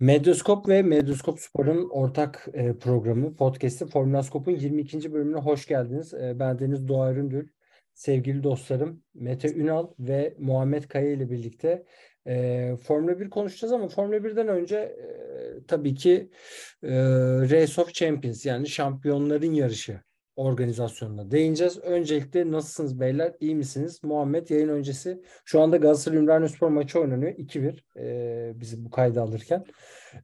Medyoskop 0.00 0.68
ve 0.68 0.82
Medyoskop 0.82 1.40
Spor'un 1.40 1.88
ortak 1.88 2.48
e, 2.52 2.78
programı, 2.78 3.36
podcast'i 3.36 3.86
Formula 3.86 4.22
Scope'un 4.22 4.56
22. 4.56 5.12
bölümüne 5.12 5.38
hoş 5.38 5.66
geldiniz. 5.66 6.14
E, 6.14 6.38
ben 6.38 6.58
Deniz 6.58 6.88
Doğa 6.88 7.12
Üründül, 7.12 7.48
sevgili 7.94 8.42
dostlarım 8.42 9.02
Mete 9.14 9.54
Ünal 9.54 9.90
ve 9.98 10.34
Muhammed 10.38 10.84
Kaya 10.84 11.12
ile 11.12 11.30
birlikte 11.30 11.84
e, 12.26 12.76
Formula 12.82 13.20
1 13.20 13.30
konuşacağız 13.30 13.72
ama 13.72 13.88
Formula 13.88 14.16
1'den 14.16 14.48
önce 14.48 14.76
e, 14.76 15.66
tabii 15.68 15.94
ki 15.94 16.30
e, 16.82 16.90
Race 17.50 17.82
of 17.82 17.94
Champions 17.94 18.46
yani 18.46 18.68
şampiyonların 18.68 19.52
yarışı 19.52 20.00
organizasyonuna 20.36 21.30
değineceğiz. 21.30 21.78
Öncelikle 21.78 22.50
nasılsınız 22.52 23.00
beyler? 23.00 23.34
İyi 23.40 23.54
misiniz? 23.54 24.00
Muhammed 24.02 24.50
yayın 24.50 24.68
öncesi 24.68 25.22
şu 25.44 25.60
anda 25.60 25.76
Galatasaray 25.76 26.18
Ümraniyespor 26.18 26.68
maçı 26.68 27.00
oynanıyor. 27.00 27.32
2-1 27.32 27.80
e, 27.96 28.60
bizi 28.60 28.84
bu 28.84 28.90
kaydı 28.90 29.20
alırken. 29.20 29.64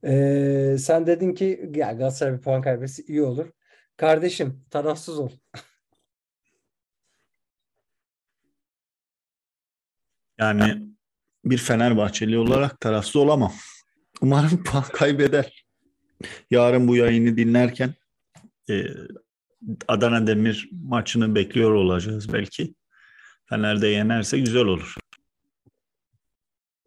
E, 0.04 0.76
sen 0.78 1.06
dedin 1.06 1.34
ki 1.34 1.70
ya 1.74 1.92
Galatasaray 1.92 2.32
bir 2.32 2.40
puan 2.40 2.62
kaybetse 2.62 3.02
iyi 3.02 3.22
olur. 3.22 3.46
Kardeşim 3.96 4.64
tarafsız 4.70 5.18
ol. 5.18 5.30
Yani 10.38 10.82
bir 11.44 11.58
Fenerbahçeli 11.58 12.38
olarak 12.38 12.80
tarafsız 12.80 13.16
olamam. 13.16 13.52
Umarım 14.20 14.64
puan 14.64 14.84
kaybeder. 14.92 15.66
Yarın 16.50 16.88
bu 16.88 16.96
yayını 16.96 17.36
dinlerken 17.36 17.94
e, 18.70 18.74
Adana 19.88 20.26
Demir 20.26 20.70
maçını 20.84 21.34
bekliyor 21.34 21.72
olacağız 21.72 22.32
belki. 22.32 22.74
Fener'de 23.48 23.88
yenerse 23.88 24.38
güzel 24.38 24.64
olur. 24.64 24.94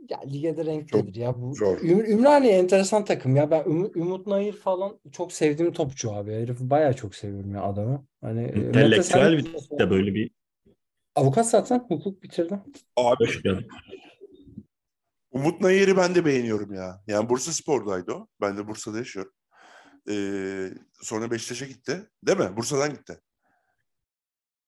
Ya 0.10 0.20
lige 0.26 0.58
de 0.58 0.66
renklidir 0.66 1.16
ya. 1.16 1.42
Bu 1.42 1.56
zor. 1.56 1.78
Üm- 1.78 2.12
Ümraniye 2.12 2.54
enteresan 2.54 3.06
takım 3.06 3.36
ya. 3.36 3.52
Ben 3.52 3.62
Üm- 3.64 4.00
Umut 4.00 4.28
Nayır 4.28 4.54
falan 4.54 5.00
çok 5.12 5.34
sevdiğim 5.34 5.74
topçu 5.74 6.12
abi. 6.14 6.32
Herifi 6.32 6.70
bayağı 6.70 6.94
çok 6.96 7.16
seviyorum 7.16 7.56
ya 7.56 7.62
adamı. 7.64 8.06
Hani 8.22 8.42
e, 8.44 8.60
Entelektüel 8.60 9.38
bir 9.38 9.54
de 9.80 9.90
böyle 9.90 10.14
bir 10.14 10.32
Avukat 11.16 11.50
zaten 11.50 11.86
hukuk 11.88 12.24
bitirdi. 12.24 12.60
Abi 12.96 13.26
hoş 13.26 13.44
geldin. 13.44 13.68
Umut 15.32 15.62
Nayır'ı 15.62 15.98
ben 15.98 16.16
de 16.16 16.26
beğeniyorum 16.26 16.74
ya. 16.74 17.02
Yani 17.08 17.30
Bursa 17.30 17.52
Spor'daydı 17.52 18.12
o. 18.14 18.28
Ben 18.42 18.58
de 18.58 18.68
Bursa'da 18.68 18.98
yaşıyorum. 18.98 19.32
Ee, 20.10 20.70
sonra 21.02 21.32
Beşiktaş'a 21.32 21.66
gitti. 21.66 22.10
Değil 22.24 22.38
mi? 22.38 22.58
Bursa'dan 22.58 22.90
gitti. 22.90 23.22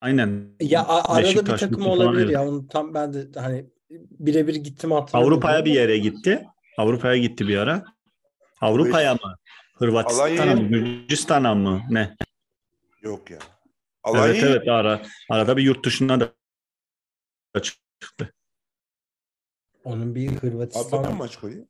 Aynen. 0.01 0.49
Ya 0.61 0.85
a- 0.85 1.13
arada 1.13 1.19
bir 1.19 1.23
Beşiktaş 1.35 1.59
takım 1.59 1.77
gitti 1.77 1.89
falan, 1.89 1.97
olabilir 2.07 2.23
evet. 2.23 2.33
ya. 2.33 2.47
Onu 2.47 2.67
tam 2.67 2.93
ben 2.93 3.13
de 3.13 3.39
hani 3.39 3.65
birebir 3.91 4.55
gittim 4.55 4.91
hatırlamıyorum. 4.91 5.33
Avrupa'ya 5.33 5.65
bir 5.65 5.73
yere 5.73 5.97
gitti. 5.97 6.45
Avrupa'ya 6.77 7.17
gitti 7.17 7.47
bir 7.47 7.57
ara. 7.57 7.85
Avrupa'ya 8.61 9.13
mı? 9.13 9.35
Hırvatistan'a 9.75 10.55
mı? 10.55 10.67
Gürcistan'a 10.67 11.55
mı? 11.55 11.81
Ne? 11.89 12.15
Yok 13.01 13.31
ya. 13.31 13.37
Evet 13.37 14.15
Alanya 14.15 14.47
evet 14.47 14.67
ara, 14.67 15.01
arada 15.29 15.57
bir 15.57 15.63
yurt 15.63 15.85
dışına 15.85 16.19
da 16.19 16.33
çıktı. 17.61 18.33
Onun 19.83 20.15
bir 20.15 20.27
Abi 20.29 20.37
Hırvatistan 20.37 21.03
ben 21.03 21.15
maç 21.15 21.37
koyayım. 21.37 21.67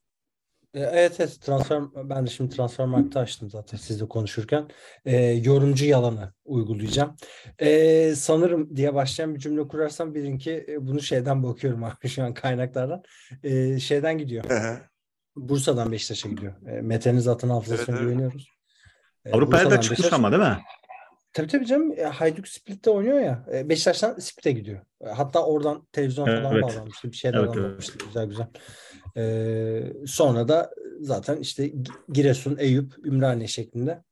E, 0.74 0.80
Evet 0.80 1.16
evet 1.20 1.38
transfer 1.42 1.82
ben 1.96 2.26
de 2.26 2.30
şimdi 2.30 2.56
transfer 2.56 2.86
markete 2.86 3.20
açtım 3.20 3.50
zaten 3.50 3.78
sizle 3.78 4.08
konuşurken. 4.08 4.68
E, 5.06 5.18
yorumcu 5.26 5.86
yalanı 5.86 6.34
uygulayacağım. 6.46 7.16
E, 7.60 8.14
sanırım 8.16 8.76
diye 8.76 8.94
başlayan 8.94 9.36
bir 9.36 9.40
cümle 9.40 9.68
kurarsam 9.68 10.16
bilin 10.16 10.38
ki 10.38 10.66
e, 10.70 10.88
bunu 10.88 11.02
şeyden 11.02 11.44
bakıyorum 11.44 11.84
abi 11.84 12.08
şu 12.08 12.24
an 12.24 12.34
kaynaklardan. 12.34 13.04
E, 13.44 13.80
şeyden 13.80 14.18
gidiyor. 14.18 14.44
Bursa'dan 15.36 15.92
Beşiktaş'a 15.92 16.30
gidiyor. 16.30 16.54
E, 16.68 16.82
Mete'nin 16.82 17.20
zaten 17.20 17.50
hafızasına 17.50 17.86
Evet, 17.96 18.02
evet. 18.02 18.02
güveniyoruz. 18.12 18.50
E, 19.26 19.32
Avrupa'ya 19.32 19.72
da 19.72 19.82
çıkmış 19.82 20.00
Beşiktaş- 20.00 20.14
ama 20.16 20.32
değil 20.32 20.44
mi? 20.44 20.58
Tabii 21.34 21.48
tabii 21.48 21.66
canım. 21.66 21.92
E, 21.98 22.04
Hajduk 22.04 22.48
Split'te 22.48 22.90
oynuyor 22.90 23.20
ya. 23.20 23.46
Beşiktaş'tan 23.66 24.20
Split'e 24.20 24.52
gidiyor. 24.52 24.82
Hatta 25.16 25.46
oradan 25.46 25.88
televizyon 25.92 26.26
falan 26.26 26.54
Evet. 26.54 26.64
bağlanmıştı. 26.64 27.12
Bir 27.12 27.18
şeyler 27.18 27.38
Evet, 27.40 27.50
evet. 27.58 27.94
Güzel 28.08 28.26
güzel. 28.26 28.48
E, 29.18 29.94
sonra 30.08 30.48
da 30.48 30.74
zaten 31.02 31.38
işte 31.38 31.68
Gi- 31.68 32.14
Giresun, 32.14 32.58
Eyüp, 32.58 33.06
Ümraniye 33.06 33.48
şeklinde 33.48 34.04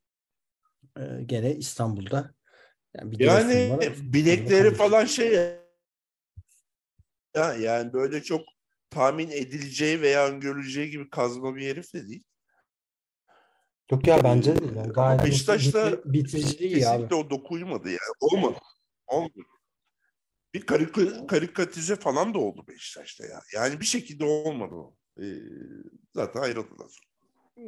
e, 0.98 1.02
gene 1.26 1.56
İstanbul'da. 1.56 2.34
Yani, 2.98 3.12
bir 3.12 3.20
Yani 3.26 3.70
var. 3.70 3.94
bilekleri 4.14 4.74
falan 4.74 5.06
şey 5.06 5.34
ya 7.36 7.54
yani 7.54 7.94
böyle 7.94 8.24
çok 8.24 8.42
tahmin 8.90 9.30
edileceği 9.30 10.02
veya 10.02 10.28
öngörüleceği 10.28 10.90
gibi 10.90 11.10
kazma 11.10 11.56
bir 11.56 11.70
herif 11.70 11.94
de 11.94 12.08
değil. 12.08 12.24
Yok 13.92 14.08
ya 14.08 14.24
bence 14.24 14.56
de. 14.56 14.66
Yani 14.66 14.80
Ama 14.80 14.92
gayet 14.94 15.24
Beşiktaş'ta 15.24 15.92
bitir- 15.92 16.14
bitiriciliği 16.14 16.76
abi. 16.76 16.80
Kesinlikle 16.80 17.16
o 17.16 17.30
doku 17.30 17.54
uymadı 17.54 17.88
yani. 17.88 18.00
Olmadı. 18.20 18.58
Olmadı. 19.08 19.34
Bir 20.54 20.66
karika, 20.66 21.28
karikatize 21.28 21.96
falan 21.96 22.34
da 22.34 22.40
oldu 22.40 22.66
Beşiktaş'ta 22.68 23.26
ya. 23.26 23.42
Yani 23.56 23.80
bir 23.80 23.86
şekilde 23.86 24.26
olmadı 24.26 24.76
o. 24.76 24.96
Ee, 25.22 25.26
zaten 26.16 26.42
ayrıldılar. 26.42 26.90
sonra. 26.90 27.10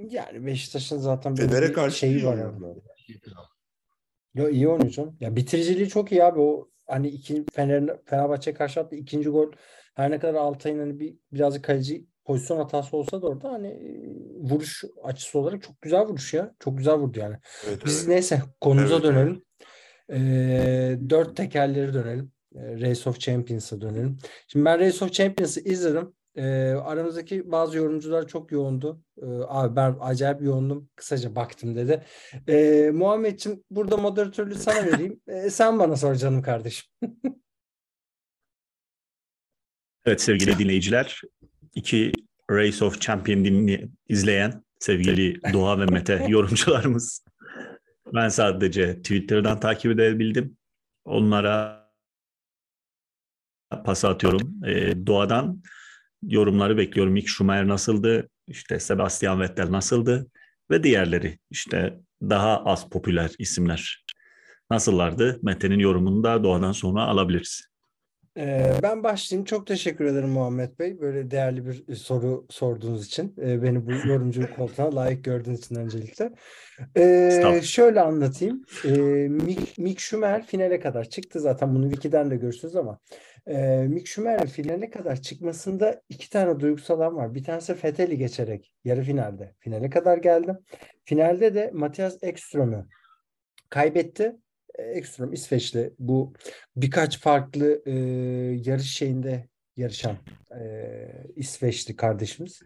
Yani 0.09 0.46
Beşiktaş'ın 0.46 0.97
zaten 0.97 1.36
Fener'e 1.36 1.69
bir 1.69 1.74
karşı 1.74 1.97
şeyi 1.97 2.25
var. 2.25 2.38
abi. 2.38 2.66
Yo 4.34 4.50
iyi 4.50 4.68
oynuyor 4.68 4.90
canım. 4.90 5.18
Ya 5.19 5.36
bitiriciliği 5.36 5.90
çok 5.90 6.12
iyi 6.12 6.24
abi. 6.24 6.40
O 6.40 6.69
hani 6.88 7.08
iki 7.08 7.46
Fener 7.53 7.97
Fenerbahçe 8.06 8.53
karşı 8.53 8.80
attığı 8.80 8.96
ikinci 8.96 9.30
gol 9.30 9.52
her 9.96 10.12
ne 10.12 10.19
kadar 10.19 10.34
Altay'ın 10.34 10.80
hani 10.80 11.00
bir 11.00 11.16
birazcık 11.34 11.63
kaleci 11.66 12.06
pozisyon 12.25 12.58
hatası 12.58 12.98
olsa 12.98 13.22
da 13.22 13.28
orada 13.28 13.52
hani 13.52 13.68
e, 13.68 14.06
vuruş 14.50 14.84
açısı 15.03 15.40
olarak 15.40 15.63
çok 15.63 15.81
güzel 15.81 16.02
vuruş 16.02 16.34
ya. 16.34 16.56
Çok 16.59 16.78
güzel 16.78 16.94
vurdu 16.96 17.19
yani. 17.19 17.38
Evet, 17.68 17.86
Biz 17.86 17.98
evet. 18.00 18.08
neyse 18.08 18.42
konumuza 18.62 18.96
Evet, 18.96 19.03
dönelim. 19.03 19.44
Ee, 20.13 21.00
dört 21.09 21.38
tekerleri 21.38 21.94
dönelim. 21.94 22.31
Ee, 22.56 22.81
Race 22.81 23.09
of 23.09 23.19
Champions'a 23.19 23.81
dönelim. 23.81 24.17
Şimdi 24.47 24.66
ben 24.66 24.79
Race 24.79 25.06
of 25.06 25.13
Champions'ı 25.13 25.59
izledim. 25.59 26.13
Ee, 26.35 26.44
aramızdaki 26.72 27.51
bazı 27.51 27.78
yorumcular 27.78 28.28
çok 28.28 28.51
yoğundu. 28.51 29.01
Ee, 29.22 29.25
abi 29.47 29.75
ben 29.75 29.95
acayip 30.01 30.41
yoğundum. 30.41 30.89
Kısaca 30.95 31.35
baktım 31.35 31.75
dedi. 31.75 32.03
Ee, 32.47 32.91
Muhammedciğim 32.94 33.63
burada 33.72 33.97
moderatörlüğü 33.97 34.56
sana 34.56 34.85
vereyim. 34.85 35.22
Ee, 35.28 35.50
sen 35.50 35.79
bana 35.79 35.95
sor 35.95 36.16
canım 36.16 36.41
kardeşim. 36.41 36.88
Evet 40.06 40.22
sevgili 40.22 40.59
dinleyiciler. 40.59 41.22
iki 41.75 42.12
Race 42.51 42.85
of 42.85 43.01
Champion 43.01 43.45
dinle, 43.45 43.89
izleyen 44.07 44.63
sevgili 44.79 45.53
Doğa 45.53 45.79
ve 45.79 45.85
Mete 45.85 46.25
yorumcularımız. 46.29 47.25
Ben 48.13 48.29
sadece 48.29 48.95
Twitter'dan 48.95 49.59
takip 49.59 49.91
edebildim. 49.91 50.57
Onlara 51.06 51.81
pas 53.85 54.05
atıyorum. 54.05 54.53
Ee, 54.67 55.07
Doğa'dan 55.07 55.61
yorumları 56.23 56.77
bekliyorum. 56.77 57.13
Mick 57.13 57.29
Schumacher 57.29 57.67
nasıldı? 57.67 58.29
İşte 58.47 58.79
Sebastian 58.79 59.41
Vettel 59.41 59.71
nasıldı? 59.71 60.27
Ve 60.71 60.83
diğerleri 60.83 61.39
işte 61.50 62.00
daha 62.21 62.63
az 62.65 62.89
popüler 62.89 63.31
isimler. 63.39 64.06
Nasıllardı? 64.71 65.39
Mete'nin 65.44 65.79
yorumunu 65.79 66.23
da 66.23 66.44
Doğa'dan 66.44 66.71
sonra 66.71 67.01
alabiliriz. 67.01 67.71
Ee, 68.38 68.71
ben 68.83 69.03
başlayayım. 69.03 69.45
Çok 69.45 69.68
teşekkür 69.68 70.06
ederim 70.06 70.29
Muhammed 70.29 70.79
Bey. 70.79 71.00
Böyle 71.00 71.31
değerli 71.31 71.65
bir 71.65 71.95
soru 71.95 72.45
sorduğunuz 72.50 73.07
için. 73.07 73.35
Ee, 73.41 73.63
beni 73.63 73.85
bu 73.85 73.91
yorumculuk 74.07 74.56
koltuğuna 74.56 74.95
layık 74.95 75.24
gördüğünüz 75.24 75.59
için 75.59 75.75
öncelikle. 75.75 76.31
Ee, 76.97 77.62
şöyle 77.63 78.01
anlatayım. 78.01 78.65
Mick, 79.29 79.77
Mick 79.77 80.00
Schumacher 80.00 80.45
finale 80.45 80.79
kadar 80.79 81.09
çıktı. 81.09 81.39
Zaten 81.39 81.75
bunu 81.75 81.83
Wiki'den 81.83 82.31
de 82.31 82.35
görürsünüz 82.35 82.75
ama 82.75 83.00
e, 83.47 83.88
Mick 83.88 84.07
Schumacher'in 84.07 84.45
finale 84.45 84.89
kadar 84.89 85.21
çıkmasında 85.21 86.01
iki 86.09 86.29
tane 86.29 86.59
duygusal 86.59 86.99
an 86.99 87.15
var. 87.15 87.35
Bir 87.35 87.43
tanesi 87.43 87.75
Vettel'i 87.83 88.17
geçerek 88.17 88.73
yarı 88.83 89.03
finalde 89.03 89.55
finale 89.59 89.89
kadar 89.89 90.17
geldi. 90.17 90.57
Finalde 91.05 91.55
de 91.55 91.71
Matthias 91.73 92.17
Ekström'ü 92.21 92.88
kaybetti. 93.69 94.35
Ekström 94.79 95.33
İsveçli 95.33 95.93
bu 95.99 96.33
birkaç 96.75 97.19
farklı 97.19 97.83
e, 97.85 97.91
yarış 98.69 98.95
şeyinde 98.95 99.47
yarışan 99.77 100.17
e, 100.59 100.63
İsveçli 101.35 101.95
kardeşimiz. 101.95 102.61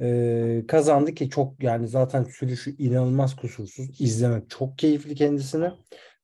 Ee, 0.00 0.64
kazandı 0.68 1.14
ki 1.14 1.30
çok 1.30 1.62
yani 1.62 1.88
zaten 1.88 2.24
sürüşü 2.24 2.76
inanılmaz 2.76 3.36
kusursuz. 3.36 4.00
İzlemek 4.00 4.50
çok 4.50 4.78
keyifli 4.78 5.14
kendisini 5.14 5.70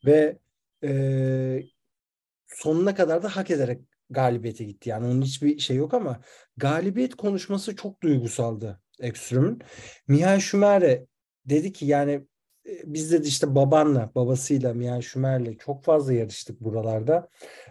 ve 0.07 0.39
e, 0.85 1.63
sonuna 2.55 2.95
kadar 2.95 3.23
da 3.23 3.37
hak 3.37 3.51
ederek 3.51 3.81
galibiyete 4.11 4.65
gitti. 4.65 4.89
Yani 4.89 5.07
onun 5.07 5.23
hiçbir 5.23 5.59
şey 5.59 5.77
yok 5.77 5.95
ama 5.95 6.21
galibiyet 6.57 7.15
konuşması 7.15 7.77
çok 7.77 8.03
duygusaldı 8.03 8.81
Ekström'ün. 9.01 9.63
Mihail 10.09 10.41
Schumacher 10.41 11.01
dedi 11.47 11.73
ki 11.73 11.87
yani 11.87 12.13
e, 12.67 12.73
biz 12.85 13.13
de 13.13 13.21
işte 13.21 13.55
babanla, 13.55 14.13
babasıyla 14.15 14.75
Mihail 14.75 15.03
Schumacher'le 15.03 15.59
çok 15.59 15.85
fazla 15.85 16.13
yarıştık 16.13 16.61
buralarda. 16.61 17.29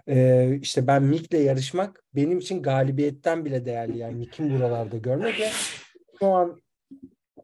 Ee, 0.07 0.59
işte 0.61 0.87
ben 0.87 1.03
Mick'le 1.03 1.33
yarışmak 1.33 2.03
benim 2.15 2.39
için 2.39 2.61
galibiyetten 2.61 3.45
bile 3.45 3.65
değerli. 3.65 3.97
Yani 3.97 4.15
Mick'in 4.15 4.59
buralarda 4.59 4.97
görmek 4.97 5.39
ve 5.39 5.49
şu 6.19 6.27
an 6.27 6.61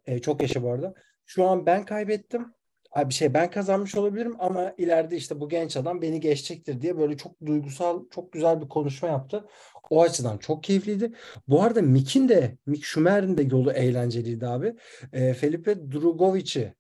e, 0.06 0.20
çok 0.20 0.42
yaşa 0.42 0.64
bu 0.64 0.72
arada. 0.72 0.94
Şu 1.26 1.46
an 1.46 1.66
ben 1.66 1.86
kaybettim. 1.86 2.54
Abi 2.92 3.14
şey 3.14 3.34
ben 3.34 3.52
kazanmış 3.52 3.96
olabilirim 3.96 4.36
ama 4.40 4.74
ileride 4.78 5.16
işte 5.18 5.40
bu 5.40 5.50
genç 5.50 5.78
adam 5.78 6.02
beni 6.02 6.20
geçecektir 6.20 6.82
diye 6.82 6.98
böyle 6.98 7.18
çok 7.18 7.46
duygusal, 7.46 8.04
çok 8.10 8.32
güzel 8.32 8.62
bir 8.62 8.68
konuşma 8.68 9.08
yaptı. 9.08 9.46
O 9.90 10.02
açıdan 10.02 10.38
çok 10.38 10.64
keyifliydi. 10.64 11.14
Bu 11.48 11.64
arada 11.64 11.82
Mick'in 11.82 12.30
de, 12.30 12.58
Mick 12.66 12.86
Schumacher'in 12.86 13.38
de 13.38 13.44
yolu 13.56 13.72
eğlenceliydi 13.72 14.48
abi. 14.48 14.76
E, 15.14 15.34
Felipe 15.34 15.92
Drugovic'i 15.92 16.74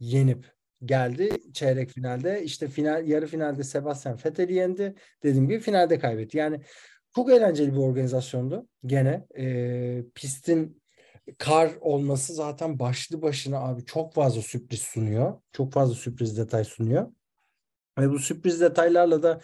yenip 0.00 0.54
geldi 0.84 1.52
çeyrek 1.52 1.90
finalde. 1.90 2.42
İşte 2.42 2.68
final 2.68 3.08
yarı 3.08 3.26
finalde 3.26 3.64
Sebastian 3.64 4.18
Vettel'i 4.26 4.54
yendi. 4.54 4.94
Dediğim 5.22 5.48
gibi 5.48 5.60
finalde 5.60 5.98
kaybetti. 5.98 6.38
Yani 6.38 6.60
çok 7.14 7.32
eğlenceli 7.32 7.72
bir 7.72 7.78
organizasyondu. 7.78 8.68
Gene 8.86 9.26
e, 9.38 10.04
pistin 10.14 10.82
kar 11.38 11.72
olması 11.80 12.34
zaten 12.34 12.78
başlı 12.78 13.22
başına 13.22 13.58
abi 13.58 13.84
çok 13.84 14.14
fazla 14.14 14.42
sürpriz 14.42 14.80
sunuyor. 14.80 15.40
Çok 15.52 15.72
fazla 15.72 15.94
sürpriz 15.94 16.38
detay 16.38 16.64
sunuyor. 16.64 17.12
Ve 17.98 18.10
bu 18.10 18.18
sürpriz 18.18 18.60
detaylarla 18.60 19.22
da 19.22 19.40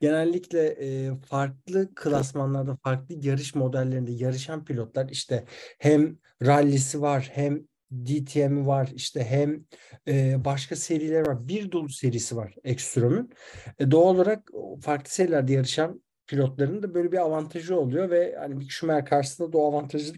genellikle 0.00 0.66
e, 0.66 1.10
farklı 1.26 1.94
klasmanlarda, 1.94 2.76
farklı 2.84 3.14
yarış 3.22 3.54
modellerinde 3.54 4.12
yarışan 4.12 4.64
pilotlar 4.64 5.08
işte 5.08 5.44
hem 5.78 6.18
rallisi 6.42 7.00
var, 7.00 7.30
hem 7.32 7.62
DTM'i 7.92 8.66
var, 8.66 8.90
işte 8.94 9.24
hem 9.24 9.64
e, 10.08 10.44
başka 10.44 10.76
seriler 10.76 11.26
var. 11.26 11.48
Bir 11.48 11.72
dolu 11.72 11.88
serisi 11.88 12.36
var 12.36 12.54
Ekström'ün. 12.64 13.30
E, 13.78 13.90
doğal 13.90 14.14
olarak 14.14 14.50
farklı 14.80 15.10
serilerde 15.10 15.52
yarışan 15.52 16.02
pilotların 16.26 16.82
da 16.82 16.94
böyle 16.94 17.12
bir 17.12 17.18
avantajı 17.18 17.76
oluyor 17.76 18.10
ve 18.10 18.36
hani 18.38 18.54
Mick 18.54 18.70
Schumacher 18.70 19.06
karşısında 19.06 19.52
da 19.52 19.58
o 19.58 19.68
avantajı 19.70 20.12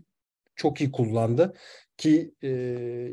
çok 0.57 0.81
iyi 0.81 0.93
kullandı 0.93 1.55
ki 1.97 2.35
e, 2.43 2.49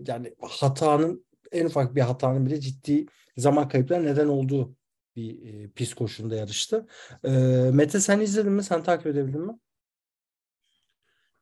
yani 0.07 0.35
hatanın 0.41 1.25
en 1.51 1.65
ufak 1.65 1.95
bir 1.95 2.01
hatanın 2.01 2.45
bile 2.45 2.59
ciddi 2.59 3.05
zaman 3.37 3.67
kayıpları 3.69 4.05
neden 4.05 4.27
olduğu 4.27 4.75
bir 5.15 5.53
e, 5.53 5.69
pist 5.69 5.93
koşunda 5.93 6.35
yarıştı. 6.35 6.87
E, 7.23 7.29
Mete 7.73 7.99
sen 7.99 8.19
izledin 8.19 8.51
mi? 8.51 8.63
Sen 8.63 8.83
takip 8.83 9.07
edebildin 9.07 9.41
mi? 9.41 9.53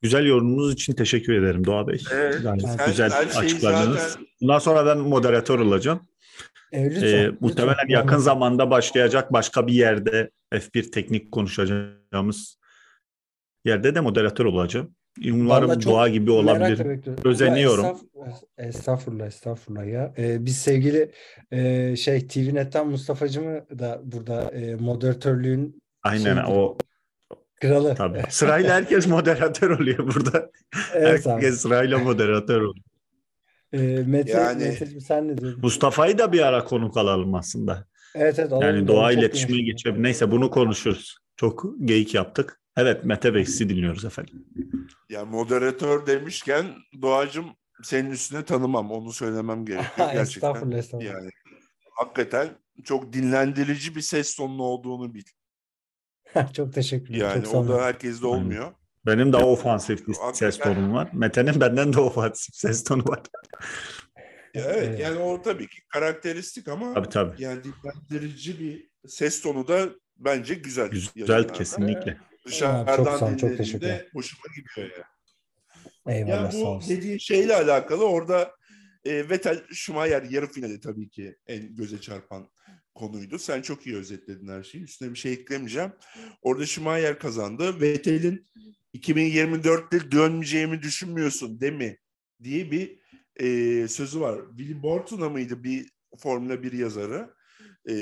Güzel 0.02 0.26
yorumunuz 0.26 0.74
için 0.74 0.94
teşekkür 0.94 1.34
ederim 1.34 1.66
Doğa 1.66 1.88
Bey. 1.88 2.04
Evet, 2.14 2.44
Gayet 2.44 2.62
sen 2.62 2.88
güzel 2.88 3.12
her 3.12 3.28
şeyi 3.30 3.44
açıkladınız. 3.46 4.00
zaten- 4.02 4.26
Bundan 4.42 4.60
sonra 4.60 4.86
ben 4.86 4.98
moderatör 4.98 5.60
olacağım. 5.60 6.08
E, 6.72 6.86
lütfen, 6.86 7.02
lütfen. 7.04 7.38
muhtemelen 7.40 7.88
yakın 7.90 8.18
zamanda 8.18 8.72
başlayacak 8.72 9.34
başka 9.34 9.68
bir 9.68 9.74
yerde 9.74 10.32
F1 10.54 10.92
teknik 10.92 11.32
konuşacağımız 11.32 12.60
yerde 13.66 13.96
de 13.96 14.00
moderatör 14.00 14.46
olacağım. 14.46 14.96
Umarım 15.32 15.82
Doğa 15.84 16.08
gibi 16.08 16.28
bekliyorum. 16.28 17.24
Özeniyorum. 17.26 17.86
Ya 17.86 17.92
estağf- 17.92 18.44
estağfurullah, 18.58 19.28
estağfurullah 19.28 19.86
ya. 19.88 20.14
Ee, 20.18 20.46
biz 20.46 20.58
sevgili 20.58 21.12
e, 21.52 21.96
şey 21.96 22.28
TVNet'ten 22.28 22.88
Mustafa'cımı 22.88 23.80
da 23.80 24.02
burada 24.04 24.42
e, 24.52 24.76
moderatörlüğün 24.76 25.82
Aynen 26.04 26.24
Şeydir. 26.36 26.44
o 26.48 26.78
kralı. 27.62 27.96
tabii. 27.96 28.24
Sırayla 28.30 28.76
herkes 28.76 29.08
moderatör 29.08 29.70
oluyor 29.70 30.16
burada. 30.16 30.52
Evet 30.94 31.28
abi. 31.28 31.34
herkes 31.34 31.62
sırayla 31.62 32.00
moderatör 32.00 32.62
oluyor. 32.62 32.86
Ee, 33.74 33.78
Mete, 34.08 34.32
Yani- 34.32 34.64
Meteciğim 34.64 35.02
sen 35.02 35.28
ne 35.28 35.38
diyorsun? 35.38 35.62
Mustafa'yı 35.64 36.18
da 36.18 36.34
bir 36.34 36.40
ara 36.48 36.64
konuk 36.64 36.98
alalım 36.98 37.36
aslında. 37.36 37.86
Evet 38.16 38.40
evet. 38.40 38.52
alalım 38.52 38.68
Yani 38.68 38.88
doğa 38.88 39.12
iletişime 39.12 39.62
geçelim. 39.62 40.04
Neyse 40.04 40.32
bunu 40.32 40.50
konuşuruz. 40.52 41.18
Çok 41.38 41.66
geyik 41.86 42.14
yaptık. 42.14 42.59
Evet 42.80 43.06
Mete 43.06 43.34
Bey 43.34 43.46
sizi 43.46 43.70
dinliyoruz 43.70 44.06
efendim. 44.06 44.46
Ya 45.10 45.26
moderatör 45.26 46.06
demişken 46.06 46.66
Doğacım 47.02 47.46
senin 47.84 48.12
üstüne 48.12 48.46
tanımam. 48.46 48.92
Onu 48.92 49.14
söylemem 49.14 49.66
gerekiyor. 49.66 49.96
Gerçekten. 50.14 50.22
estağfurullah, 50.50 50.78
estağfurullah. 50.78 51.14
Yani 51.14 51.30
hakikaten 51.98 52.50
çok 52.84 53.14
dinlendirici 53.14 53.96
bir 53.96 54.02
ses 54.02 54.36
tonunu 54.36 54.64
olduğunu 54.64 55.14
bil. 55.14 55.24
Çok 56.54 56.74
teşekkürler. 56.74 57.20
Yani 57.20 57.44
çok 57.44 57.52
sağ 57.52 57.58
o 57.58 57.68
da 57.68 57.82
herkeste 57.84 58.26
olmuyor. 58.28 58.74
Benim 59.06 59.34
daha 59.34 59.46
ofansif 59.46 60.08
bir 60.08 60.16
ses 60.34 60.58
tonum 60.58 60.94
var. 60.94 61.10
Mete'nin 61.14 61.62
benden 61.62 61.94
de 61.94 62.00
ofansif 62.00 62.56
ses 62.56 62.84
tonu 62.84 63.04
var. 63.06 63.22
Ya 64.54 64.64
evet 64.66 64.84
Evet. 64.88 65.00
yani 65.00 65.20
o 65.20 65.42
tabii 65.42 65.68
ki 65.68 65.78
karakteristik 65.90 66.68
ama 66.68 66.94
Tabii 66.94 67.10
tabii. 67.10 67.44
yani 67.44 67.62
dinlendirici 67.64 68.60
bir 68.60 68.90
ses 69.08 69.42
tonu 69.42 69.68
da 69.68 69.90
bence 70.18 70.54
güzel. 70.54 70.90
Güzel 71.16 71.48
kesinlikle. 71.48 72.18
Dışarıdan 72.50 72.96
Çok 72.96 73.20
sağ 73.20 73.38
çok 73.38 73.58
teşekkürler. 73.58 74.08
hoşuma 74.14 74.44
gidiyor 74.56 74.98
ya. 74.98 75.04
Eyvallah 76.14 76.44
Ya 76.44 76.52
sağ 76.52 76.58
bu 76.58 76.68
olsun. 76.68 76.90
dediği 76.96 77.20
şeyle 77.22 77.56
alakalı 77.56 78.06
orada 78.10 78.56
e, 79.06 79.30
Vettel 79.30 79.64
Schumacher 79.72 80.24
yarı 80.24 80.48
finali 80.48 80.80
tabii 80.80 81.10
ki 81.10 81.36
en 81.48 81.76
göze 81.76 82.02
çarpan 82.02 82.50
konuydu. 82.96 83.40
Sen 83.40 83.62
çok 83.62 83.88
iyi 83.88 83.96
özetledin 83.96 84.48
her 84.48 84.64
şeyi. 84.64 84.84
Üstüne 84.84 85.14
bir 85.14 85.20
şey 85.20 85.34
eklemeyeceğim. 85.34 85.92
Orada 86.42 86.66
Schumacher 86.66 87.20
kazandı. 87.20 87.82
Vettel'in 87.82 88.46
2024'te 88.94 90.12
dönmeyeceğimi 90.12 90.82
düşünmüyorsun 90.82 91.62
değil 91.62 91.74
mi? 91.74 91.98
diye 92.44 92.72
bir 92.72 93.00
e, 93.36 93.88
sözü 93.88 94.20
var. 94.20 94.42
Willy 94.58 94.84
Bortuna 94.84 95.30
mıydı 95.30 95.64
bir 95.64 95.90
Formula 96.18 96.64
1 96.64 96.72
yazarı? 96.72 97.34
E, 97.90 97.94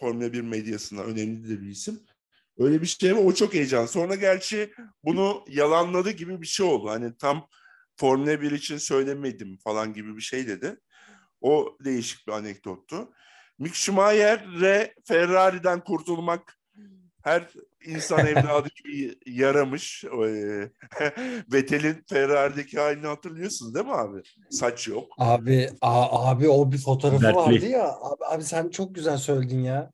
Formula 0.00 0.32
1 0.32 0.40
medyasına 0.40 1.02
önemli 1.02 1.48
de 1.48 1.62
bir 1.62 1.66
isim. 1.68 2.00
Öyle 2.58 2.82
bir 2.82 2.86
şey 2.86 3.16
var. 3.16 3.24
O 3.24 3.34
çok 3.34 3.54
heyecan. 3.54 3.86
Sonra 3.86 4.14
gerçi 4.14 4.72
bunu 5.04 5.44
yalanladı 5.48 6.10
gibi 6.10 6.40
bir 6.42 6.46
şey 6.46 6.66
oldu. 6.66 6.90
Hani 6.90 7.16
tam 7.16 7.48
Formula 7.96 8.40
1 8.40 8.50
için 8.50 8.78
söylemedim 8.78 9.58
falan 9.64 9.94
gibi 9.94 10.16
bir 10.16 10.22
şey 10.22 10.48
dedi. 10.48 10.76
O 11.40 11.76
değişik 11.84 12.26
bir 12.26 12.32
anekdottu. 12.32 13.08
Mick 13.58 13.74
Schumacher'e 13.74 14.94
Ferrari'den 15.04 15.80
kurtulmak 15.84 16.58
her 17.22 17.48
insan 17.86 18.26
evladı 18.26 18.68
gibi 18.84 19.18
yaramış. 19.26 20.04
Ee, 20.04 20.70
Vettel'in 21.52 22.04
Ferrari'deki 22.08 22.80
halini 22.80 23.06
hatırlıyorsunuz 23.06 23.74
değil 23.74 23.86
mi 23.86 23.94
abi? 23.94 24.22
Saç 24.50 24.88
yok. 24.88 25.12
Abi 25.18 25.70
a- 25.80 26.30
abi 26.30 26.48
o 26.48 26.72
bir 26.72 26.78
fotoğrafı 26.78 27.22
Dertli. 27.22 27.36
vardı 27.36 27.66
ya. 27.66 27.88
Abi, 27.88 28.24
abi 28.30 28.44
sen 28.44 28.68
çok 28.68 28.94
güzel 28.94 29.16
söyledin 29.16 29.62
ya. 29.62 29.90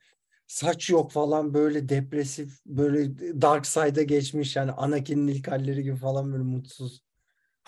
Saç 0.46 0.90
yok 0.90 1.12
falan 1.12 1.54
böyle 1.54 1.88
depresif 1.88 2.58
böyle 2.66 3.18
dark 3.42 3.66
side'a 3.66 4.02
geçmiş 4.02 4.56
yani 4.56 4.72
Anakin'in 4.72 5.26
ilk 5.26 5.48
halleri 5.48 5.82
gibi 5.82 5.96
falan 5.96 6.32
böyle 6.32 6.44
mutsuz. 6.44 7.04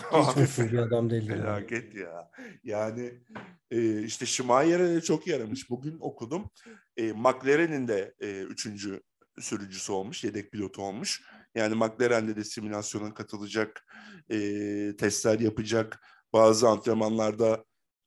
Hiç 0.01 0.37
mutsuz 0.37 0.73
bir 0.73 0.79
adam 0.79 1.09
yani. 1.11 1.27
Felaket 1.27 1.95
ya. 1.95 2.31
Yani 2.65 3.13
e, 3.71 4.03
işte 4.03 4.27
Schumacher'e 4.27 4.95
de 4.95 5.01
çok 5.01 5.27
yaramış. 5.27 5.71
Bugün 5.71 5.97
okudum. 6.01 6.51
E, 6.97 7.13
McLaren'in 7.13 7.89
de 7.89 8.15
e, 8.21 8.41
üçüncü 8.41 9.03
sürücüsü 9.41 9.93
olmuş. 9.93 10.25
Yedek 10.25 10.53
pilotu 10.53 10.83
olmuş. 10.83 11.23
Yani 11.55 11.75
McLaren'de 11.75 12.37
de 12.37 12.45
simülasyona 12.45 13.15
katılacak. 13.15 13.87
e, 14.31 14.97
testler 14.97 15.41
yapacak. 15.41 16.01
Bazı 16.33 16.69
antrenmanlarda 16.69 17.65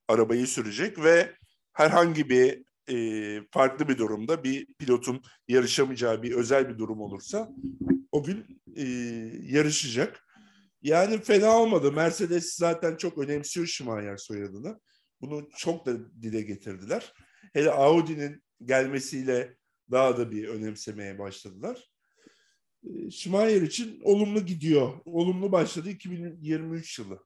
arabayı 0.08 0.48
sürecek 0.48 1.04
ve 1.04 1.36
herhangi 1.74 2.30
bir 2.30 2.64
e, 2.90 3.42
farklı 3.52 3.88
bir 3.88 3.98
durumda 3.98 4.44
bir 4.44 4.68
pilotun 4.78 5.22
yarışamayacağı 5.48 6.24
bir 6.24 6.32
özel 6.32 6.70
bir 6.70 6.78
durum 6.78 7.02
olursa 7.02 7.50
o 8.12 8.24
gün 8.24 8.62
e, 8.76 8.84
yarışacak. 9.44 10.26
Yani 10.82 11.22
fena 11.22 11.58
olmadı. 11.62 11.92
Mercedes 11.92 12.56
zaten 12.56 12.96
çok 12.96 13.18
önemsiyor 13.18 13.68
Schumacher 13.68 14.18
soyadını. 14.18 14.80
Bunu 15.22 15.50
çok 15.58 15.86
da 15.86 16.22
dile 16.22 16.42
getirdiler. 16.42 17.14
Hele 17.54 17.72
Audi'nin 17.72 18.44
gelmesiyle 18.64 19.58
daha 19.92 20.18
da 20.18 20.32
bir 20.32 20.48
önemsemeye 20.48 21.20
başladılar. 21.20 21.92
Schumacher 23.12 23.62
için 23.62 24.02
olumlu 24.04 24.46
gidiyor. 24.46 24.94
Olumlu 25.06 25.52
başladı 25.52 25.90
2023 25.90 27.00
yılı. 27.00 27.20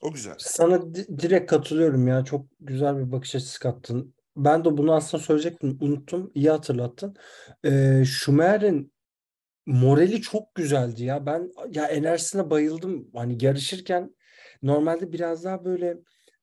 O 0.00 0.12
güzel. 0.12 0.34
Sana 0.38 0.94
di- 0.94 1.18
direkt 1.18 1.50
katılıyorum 1.50 2.08
ya. 2.08 2.24
Çok 2.24 2.46
güzel 2.60 2.98
bir 2.98 3.12
bakış 3.12 3.34
açısı 3.34 3.60
kattın. 3.60 4.14
Ben 4.38 4.64
de 4.64 4.76
bunu 4.78 4.94
aslında 4.94 5.22
söyleyecektim. 5.22 5.78
Unuttum. 5.80 6.30
İyi 6.34 6.50
hatırlattın. 6.50 7.16
Ee, 7.64 8.02
Schumacher'in 8.06 8.92
morali 9.66 10.22
çok 10.22 10.54
güzeldi 10.54 11.04
ya. 11.04 11.26
Ben 11.26 11.50
ya 11.70 11.86
enerjisine 11.86 12.50
bayıldım. 12.50 13.10
Hani 13.14 13.44
yarışırken 13.44 14.16
normalde 14.62 15.12
biraz 15.12 15.44
daha 15.44 15.64
böyle 15.64 15.96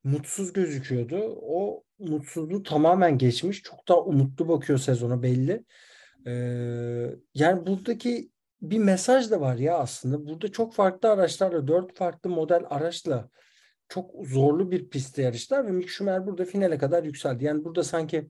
mutsuz 0.04 0.54
gözüküyordu. 0.54 1.38
O 1.42 1.84
mutsuzluğu 2.00 2.64
tamamen 2.64 3.18
geçmiş. 3.18 3.62
Çok 3.62 3.88
daha 3.88 4.02
umutlu 4.02 4.48
bakıyor 4.48 4.80
sezona 4.80 5.24
belli. 5.24 5.66
Ee, 6.28 6.32
yani 7.34 7.68
buradaki 7.68 8.32
bir 8.62 8.80
mesaj 8.80 9.32
da 9.32 9.42
var 9.42 9.56
ya 9.56 9.78
aslında. 9.78 10.28
Burada 10.28 10.52
çok 10.52 10.74
farklı 10.74 11.12
araçlarla, 11.12 11.68
dört 11.68 11.96
farklı 11.96 12.30
model 12.30 12.64
araçla 12.70 13.30
çok 13.90 14.12
zorlu 14.28 14.72
bir 14.72 14.90
pistte 14.90 15.22
yarıştılar 15.22 15.66
ve 15.68 15.72
Mick 15.72 15.90
Schumacher 15.90 16.28
burada 16.28 16.46
finale 16.46 16.78
kadar 16.78 17.04
yükseldi. 17.04 17.44
Yani 17.46 17.64
burada 17.64 17.84
sanki 17.84 18.30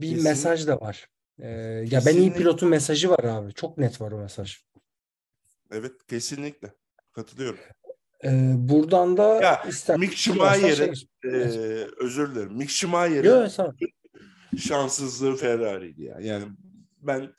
bir 0.00 0.06
Kesinlikle. 0.06 0.28
mesaj 0.30 0.66
da 0.66 0.80
var. 0.80 1.08
Ee, 1.38 1.48
ya 1.90 2.00
ben 2.06 2.16
iyi 2.16 2.32
pilotun 2.32 2.68
mesajı 2.68 3.10
var 3.10 3.24
abi. 3.24 3.54
Çok 3.54 3.78
net 3.78 4.00
var 4.00 4.12
o 4.12 4.18
mesaj. 4.18 4.56
Evet 5.70 5.92
kesinlikle 6.08 6.74
katılıyorum. 7.12 7.58
Ee, 8.24 8.52
buradan 8.56 9.16
da 9.16 9.34
Ya, 9.42 9.62
ister 9.68 9.98
Mick 9.98 10.12
dilersen 10.12 10.32
Schumacher'ın 10.32 10.94
şey- 10.94 11.08
Ee, 11.24 11.86
özür 12.00 12.34
dilerim. 12.34 12.56
Mick 12.56 12.84
ol. 13.58 13.72
şanssızlığı 14.58 15.36
Ferrari'ydi 15.36 16.02
ya. 16.02 16.18
Yani 16.20 16.44
ben 17.02 17.32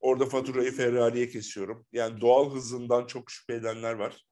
orada 0.00 0.26
faturayı 0.26 0.72
Ferrari'ye 0.72 1.28
kesiyorum. 1.28 1.86
Yani 1.92 2.20
doğal 2.20 2.54
hızından 2.54 3.06
çok 3.06 3.30
şüphe 3.30 3.54
edenler 3.54 3.92
var. 3.92 4.24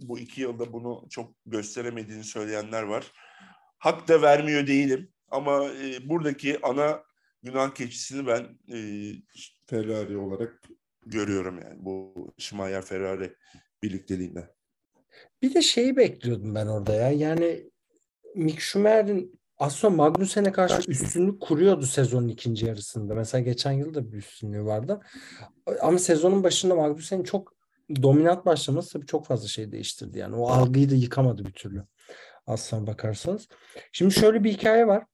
Bu 0.00 0.18
iki 0.18 0.40
yılda 0.40 0.72
bunu 0.72 1.06
çok 1.10 1.34
gösteremediğini 1.46 2.24
söyleyenler 2.24 2.82
var. 2.82 3.12
Hak 3.78 4.08
da 4.08 4.22
vermiyor 4.22 4.66
değilim. 4.66 5.12
Ama 5.30 5.64
e, 5.64 6.08
buradaki 6.08 6.58
ana 6.62 7.02
günah 7.42 7.74
keçisini 7.74 8.26
ben 8.26 8.58
e, 8.74 8.78
Ferrari 9.66 10.16
olarak 10.16 10.62
görüyorum 11.06 11.60
yani. 11.62 11.84
Bu 11.84 12.14
Schumacher 12.38 12.82
Ferrari 12.82 13.34
birlikteliğinde. 13.82 14.54
Bir 15.42 15.54
de 15.54 15.62
şeyi 15.62 15.96
bekliyordum 15.96 16.54
ben 16.54 16.66
orada 16.66 16.94
ya. 16.94 17.10
Yani 17.10 17.70
Mick 18.34 18.60
Schumacher'in 18.60 19.40
aslında 19.58 19.96
Magnussen'e 19.96 20.52
karşı 20.52 20.90
üstünlük 20.90 21.40
kuruyordu 21.40 21.86
sezonun 21.86 22.28
ikinci 22.28 22.66
yarısında. 22.66 23.14
Mesela 23.14 23.44
geçen 23.44 23.72
yıl 23.72 23.94
da 23.94 24.12
bir 24.12 24.18
üstünlüğü 24.18 24.64
vardı. 24.64 25.00
Ama 25.80 25.98
sezonun 25.98 26.44
başında 26.44 26.74
Magnussen'in 26.74 27.24
çok 27.24 27.59
dominant 28.02 28.46
başlaması 28.46 28.92
tabii 28.92 29.06
çok 29.06 29.26
fazla 29.26 29.48
şey 29.48 29.72
değiştirdi. 29.72 30.18
Yani 30.18 30.36
o 30.36 30.48
algıyı 30.48 30.90
da 30.90 30.94
yıkamadı 30.94 31.44
bir 31.44 31.52
türlü. 31.52 31.84
Aslına 32.46 32.86
bakarsanız. 32.86 33.48
Şimdi 33.92 34.14
şöyle 34.14 34.44
bir 34.44 34.52
hikaye 34.52 34.86
var. 34.86 35.04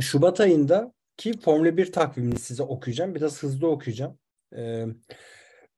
Şubat 0.00 0.40
ayında 0.40 0.92
ki 1.16 1.40
Formula 1.40 1.76
1 1.76 1.92
takvimini 1.92 2.38
size 2.38 2.62
okuyacağım. 2.62 3.14
Biraz 3.14 3.42
hızlı 3.42 3.68
okuyacağım. 3.68 4.18
Ee, 4.56 4.86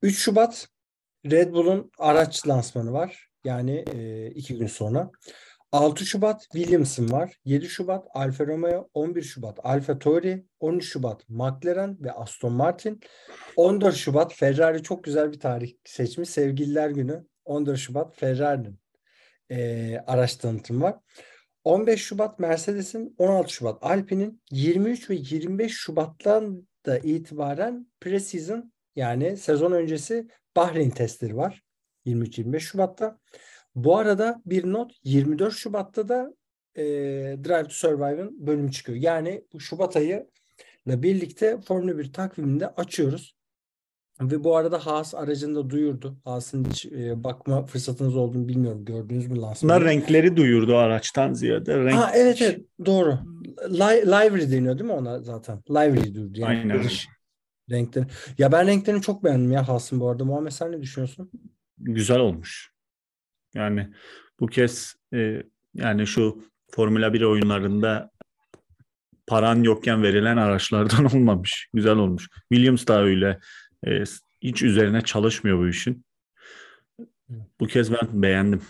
3 0.02 0.18
Şubat 0.18 0.68
Red 1.30 1.52
Bull'un 1.52 1.90
araç 1.99 2.49
lansmanı 2.49 2.92
var. 2.92 3.28
Yani 3.44 3.85
e, 3.94 4.26
iki 4.30 4.59
gün 4.59 4.66
sonra. 4.66 5.11
6 5.74 6.06
Şubat 6.06 6.42
Williams'ın 6.42 7.10
var. 7.10 7.32
7 7.44 7.68
Şubat 7.68 8.06
Alfa 8.14 8.46
Romeo, 8.46 8.88
11 8.94 9.22
Şubat 9.22 9.58
Alfa 9.62 9.98
Tauri, 9.98 10.44
13 10.60 10.88
Şubat 10.88 11.28
McLaren 11.28 11.96
ve 12.00 12.12
Aston 12.12 12.52
Martin. 12.52 13.00
14 13.56 13.96
Şubat 13.96 14.34
Ferrari 14.34 14.82
çok 14.82 15.04
güzel 15.04 15.32
bir 15.32 15.40
tarih 15.40 15.72
seçmiş. 15.84 16.28
Sevgililer 16.28 16.90
Günü. 16.90 17.26
14 17.44 17.78
Şubat 17.78 18.16
Ferrari'nin 18.16 18.78
e, 19.50 19.98
araç 20.06 20.36
tanıtımı 20.36 20.84
var. 20.84 20.96
15 21.64 22.02
Şubat 22.02 22.38
Mercedes'in, 22.38 23.14
16 23.18 23.52
Şubat 23.52 23.78
Alpine'in, 23.82 24.42
23 24.50 25.10
ve 25.10 25.14
25 25.14 25.72
Şubat'tan 25.72 26.68
da 26.86 26.98
itibaren 26.98 27.86
pre-season 28.00 28.72
yani 28.96 29.36
sezon 29.36 29.72
öncesi 29.72 30.28
Bahreyn 30.56 30.90
testleri 30.90 31.36
var. 31.36 31.62
23-25 32.06 32.60
Şubat'ta. 32.60 33.18
Bu 33.74 33.96
arada 33.96 34.42
bir 34.46 34.64
not 34.72 34.92
24 35.04 35.54
Şubat'ta 35.54 36.08
da 36.08 36.34
e, 36.76 36.82
Drive 37.44 37.64
to 37.64 37.70
Survive'ın 37.70 38.46
bölümü 38.46 38.72
çıkıyor. 38.72 38.98
Yani 38.98 39.44
bu 39.52 39.60
Şubat 39.60 39.96
ayı 39.96 40.26
ile 40.86 41.02
birlikte 41.02 41.60
Formula 41.60 41.98
1 41.98 42.12
takvimini 42.12 42.60
de 42.60 42.68
açıyoruz. 42.68 43.34
Ve 44.20 44.44
bu 44.44 44.56
arada 44.56 44.86
Haas 44.86 45.14
aracını 45.14 45.54
da 45.54 45.70
duyurdu. 45.70 46.16
Haas'ın 46.24 46.64
hiç 46.64 46.86
e, 46.86 47.24
bakma 47.24 47.66
fırsatınız 47.66 48.16
olduğunu 48.16 48.48
bilmiyorum. 48.48 48.84
Gördünüz 48.84 49.26
mü 49.26 49.40
lansmanı? 49.40 49.72
Bunlar 49.72 49.84
renkleri 49.84 50.36
duyurdu 50.36 50.76
araçtan 50.76 51.32
ziyade. 51.32 51.78
Renk... 51.84 51.98
Ha, 51.98 52.12
evet 52.14 52.42
evet 52.42 52.60
doğru. 52.86 53.18
Li- 53.70 54.06
Livery 54.06 54.50
deniyor 54.50 54.78
değil 54.78 54.90
mi 54.90 54.96
ona 54.96 55.20
zaten? 55.20 55.62
Livery 55.70 56.14
duyurdu. 56.14 56.40
Yani 56.40 56.58
Aynen. 56.58 56.84
dış 56.84 57.08
renkleri. 57.70 58.06
Ya 58.38 58.52
ben 58.52 58.66
renklerini 58.66 59.02
çok 59.02 59.24
beğendim 59.24 59.52
ya 59.52 59.68
Haas'ın 59.68 60.00
bu 60.00 60.08
arada. 60.08 60.24
Muhammed 60.24 60.52
sen 60.52 60.72
ne 60.72 60.82
düşünüyorsun? 60.82 61.30
güzel 61.78 62.18
olmuş. 62.18 62.73
Yani 63.54 63.88
bu 64.40 64.46
kez 64.46 64.96
e, 65.14 65.42
yani 65.75 66.06
şu 66.06 66.42
Formula 66.70 67.12
1 67.12 67.23
oyunlarında 67.23 68.11
paran 69.26 69.62
yokken 69.62 70.02
verilen 70.02 70.37
araçlardan 70.37 71.04
olmamış. 71.14 71.68
Güzel 71.75 71.96
olmuş. 71.96 72.28
Williams 72.52 72.87
da 72.87 73.02
öyle. 73.02 73.40
E, 73.87 74.04
hiç 74.42 74.62
üzerine 74.62 75.00
çalışmıyor 75.00 75.58
bu 75.58 75.68
işin. 75.68 76.04
Bu 77.61 77.66
kez 77.66 77.92
ben 77.92 78.23
beğendim. 78.23 78.62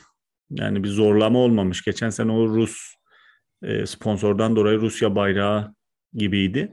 Yani 0.50 0.85
bir 0.85 0.88
zorlama 0.88 1.38
olmamış. 1.38 1.85
Geçen 1.85 2.11
sene 2.11 2.33
o 2.33 2.49
Rus 2.49 2.95
e, 3.62 3.87
sponsordan 3.87 4.57
dolayı 4.57 4.81
Rusya 4.81 5.17
bayrağı 5.17 5.75
gibiydi. 6.12 6.73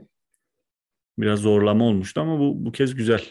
Biraz 1.18 1.40
zorlama 1.40 1.86
olmuştu 1.86 2.22
ama 2.22 2.40
bu 2.40 2.66
bu 2.66 2.72
kez 2.72 2.96
güzel. 2.96 3.24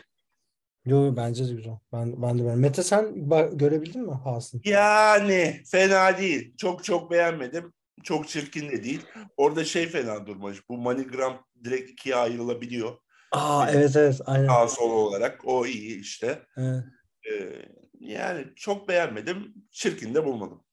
Yo 0.84 1.04
yo, 1.04 1.16
bence 1.16 1.48
de 1.48 1.52
güzel. 1.52 1.78
Ben, 1.92 2.22
ben 2.22 2.38
de 2.38 2.44
beğendim. 2.44 2.60
Mete 2.60 2.82
sen 2.82 3.28
görebildin 3.58 4.02
mi 4.02 4.14
Haas'ın? 4.24 4.60
Yani 4.64 5.62
fena 5.66 6.18
değil. 6.18 6.56
Çok 6.56 6.84
çok 6.84 7.10
beğenmedim. 7.10 7.72
Çok 8.02 8.28
çirkin 8.28 8.70
de 8.70 8.84
değil. 8.84 9.00
Orada 9.36 9.64
şey 9.64 9.86
fena 9.86 10.26
durmuş. 10.26 10.68
Bu 10.68 10.78
manigram 10.78 11.46
direkt 11.64 11.90
ikiye 11.90 12.16
ayrılabiliyor. 12.16 12.96
Aa 13.32 13.70
evet 13.70 13.96
evet 13.96 14.20
aynen. 14.26 14.48
Sağ 14.48 14.68
sol 14.68 14.90
olarak. 14.90 15.40
O 15.44 15.66
iyi 15.66 16.00
işte. 16.00 16.42
Evet. 16.56 16.84
Ee, 17.30 17.62
yani 18.00 18.44
çok 18.56 18.88
beğenmedim. 18.88 19.54
Çirkin 19.70 20.14
de 20.14 20.24
bulmadım. 20.24 20.64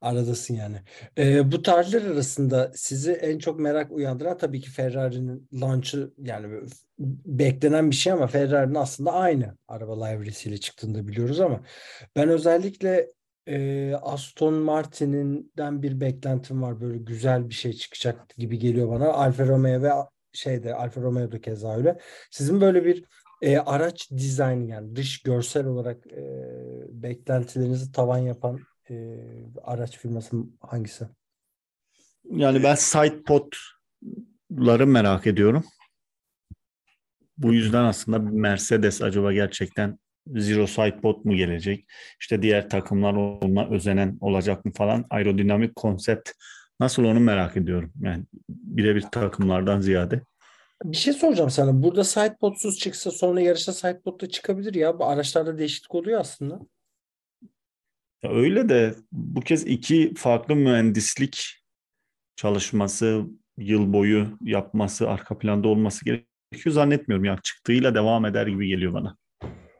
Aradasın 0.00 0.54
yani. 0.54 0.76
Ee, 1.18 1.52
bu 1.52 1.62
tarihler 1.62 2.02
arasında 2.02 2.72
sizi 2.74 3.12
en 3.12 3.38
çok 3.38 3.60
merak 3.60 3.92
uyandıran 3.92 4.38
tabii 4.38 4.60
ki 4.60 4.70
Ferrari'nin 4.70 5.48
launch'ı 5.52 6.14
yani 6.18 6.68
beklenen 7.26 7.90
bir 7.90 7.96
şey 7.96 8.12
ama 8.12 8.26
Ferrari'nin 8.26 8.74
aslında 8.74 9.12
aynı 9.12 9.56
araba 9.68 10.04
livery'siyle 10.06 10.58
çıktığını 10.58 10.94
da 10.94 11.08
biliyoruz 11.08 11.40
ama 11.40 11.60
ben 12.16 12.28
özellikle 12.28 13.12
e, 13.46 13.94
Aston 13.94 14.54
Martin'inden 14.54 15.82
bir 15.82 16.00
beklentim 16.00 16.62
var. 16.62 16.80
Böyle 16.80 16.98
güzel 16.98 17.48
bir 17.48 17.54
şey 17.54 17.72
çıkacak 17.72 18.28
gibi 18.36 18.58
geliyor 18.58 18.88
bana. 18.90 19.08
Alfa 19.12 19.46
Romeo 19.46 19.82
ve 19.82 19.90
şeyde 20.32 20.74
Alfa 20.74 21.00
Romeo'da 21.00 21.40
keza 21.40 21.76
öyle. 21.76 21.98
Sizin 22.30 22.60
böyle 22.60 22.84
bir 22.84 23.04
e, 23.42 23.58
araç 23.58 24.10
dizaynı 24.10 24.70
yani 24.70 24.96
dış 24.96 25.22
görsel 25.22 25.66
olarak 25.66 26.06
e, 26.06 26.22
beklentilerinizi 26.88 27.92
tavan 27.92 28.18
yapan 28.18 28.60
e, 28.90 29.18
araç 29.64 29.98
firması 29.98 30.36
hangisi? 30.60 31.08
Yani 32.30 32.62
ben 32.62 32.74
sidepod'ları 32.74 34.86
merak 34.86 35.26
ediyorum. 35.26 35.64
Bu 37.38 37.52
yüzden 37.52 37.84
aslında 37.84 38.18
Mercedes 38.18 39.02
acaba 39.02 39.32
gerçekten 39.32 39.98
Zero 40.36 40.66
Sidepod 40.66 41.24
mu 41.24 41.36
gelecek? 41.36 41.86
İşte 42.20 42.42
diğer 42.42 42.70
takımlar 42.70 43.14
ona 43.14 43.68
özenen 43.68 44.18
olacak 44.20 44.64
mı 44.64 44.72
falan. 44.72 45.04
Aerodinamik 45.10 45.76
konsept 45.76 46.30
nasıl 46.80 47.04
onu 47.04 47.20
merak 47.20 47.56
ediyorum. 47.56 47.92
Yani 48.00 48.24
birebir 48.48 49.02
takımlardan 49.02 49.80
ziyade. 49.80 50.22
Bir 50.84 50.96
şey 50.96 51.12
soracağım 51.12 51.50
sana. 51.50 51.82
Burada 51.82 52.04
sidepodsuz 52.04 52.78
çıksa 52.78 53.10
sonra 53.10 53.40
yarışta 53.40 53.72
sidepod 53.72 54.20
da 54.20 54.28
çıkabilir 54.28 54.74
ya. 54.74 54.98
Bu 54.98 55.04
araçlarda 55.04 55.58
değişiklik 55.58 55.94
oluyor 55.94 56.20
aslında. 56.20 56.60
Ya 58.22 58.30
öyle 58.30 58.68
de 58.68 58.94
bu 59.12 59.40
kez 59.40 59.66
iki 59.66 60.14
farklı 60.14 60.56
mühendislik 60.56 61.64
çalışması 62.36 63.24
yıl 63.58 63.92
boyu 63.92 64.38
yapması, 64.40 65.10
arka 65.10 65.38
planda 65.38 65.68
olması 65.68 66.04
gerekiyor 66.04 66.74
zannetmiyorum. 66.74 67.24
Ya 67.24 67.38
çıktığıyla 67.42 67.94
devam 67.94 68.26
eder 68.26 68.46
gibi 68.46 68.68
geliyor 68.68 68.92
bana. 68.92 69.16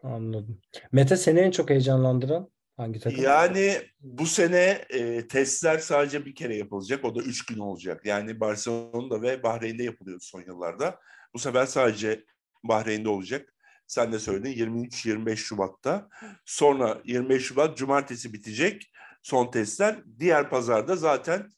Anladım. 0.03 0.61
Mete 0.93 1.17
seni 1.17 1.41
en 1.41 1.51
çok 1.51 1.71
heyecanlandıran 1.71 2.51
hangi 2.77 3.01
takım? 3.01 3.23
Yani 3.23 3.75
bu 4.01 4.27
sene 4.27 4.85
e, 4.91 5.29
testler 5.29 5.79
sadece 5.79 6.25
bir 6.25 6.35
kere 6.35 6.57
yapılacak. 6.57 7.05
O 7.05 7.15
da 7.15 7.23
üç 7.23 7.47
gün 7.47 7.59
olacak. 7.59 8.07
Yani 8.07 8.41
Barcelona'da 8.41 9.23
ve 9.23 9.43
Bahreyn'de 9.43 9.83
yapılıyor 9.83 10.19
son 10.23 10.41
yıllarda. 10.41 10.99
Bu 11.35 11.39
sefer 11.39 11.67
sadece 11.67 12.25
Bahreyn'de 12.65 13.09
olacak. 13.09 13.55
Sen 13.89 14.13
de 14.13 14.19
söyledin 14.19 14.51
23-25 14.51 15.37
Şubat'ta. 15.37 16.09
Sonra 16.45 17.01
25 17.05 17.45
Şubat 17.45 17.79
Cumartesi 17.79 18.33
bitecek 18.33 18.93
son 19.23 19.51
testler. 19.51 20.03
Diğer 20.19 20.51
pazarda 20.51 20.97
zaten 20.97 21.51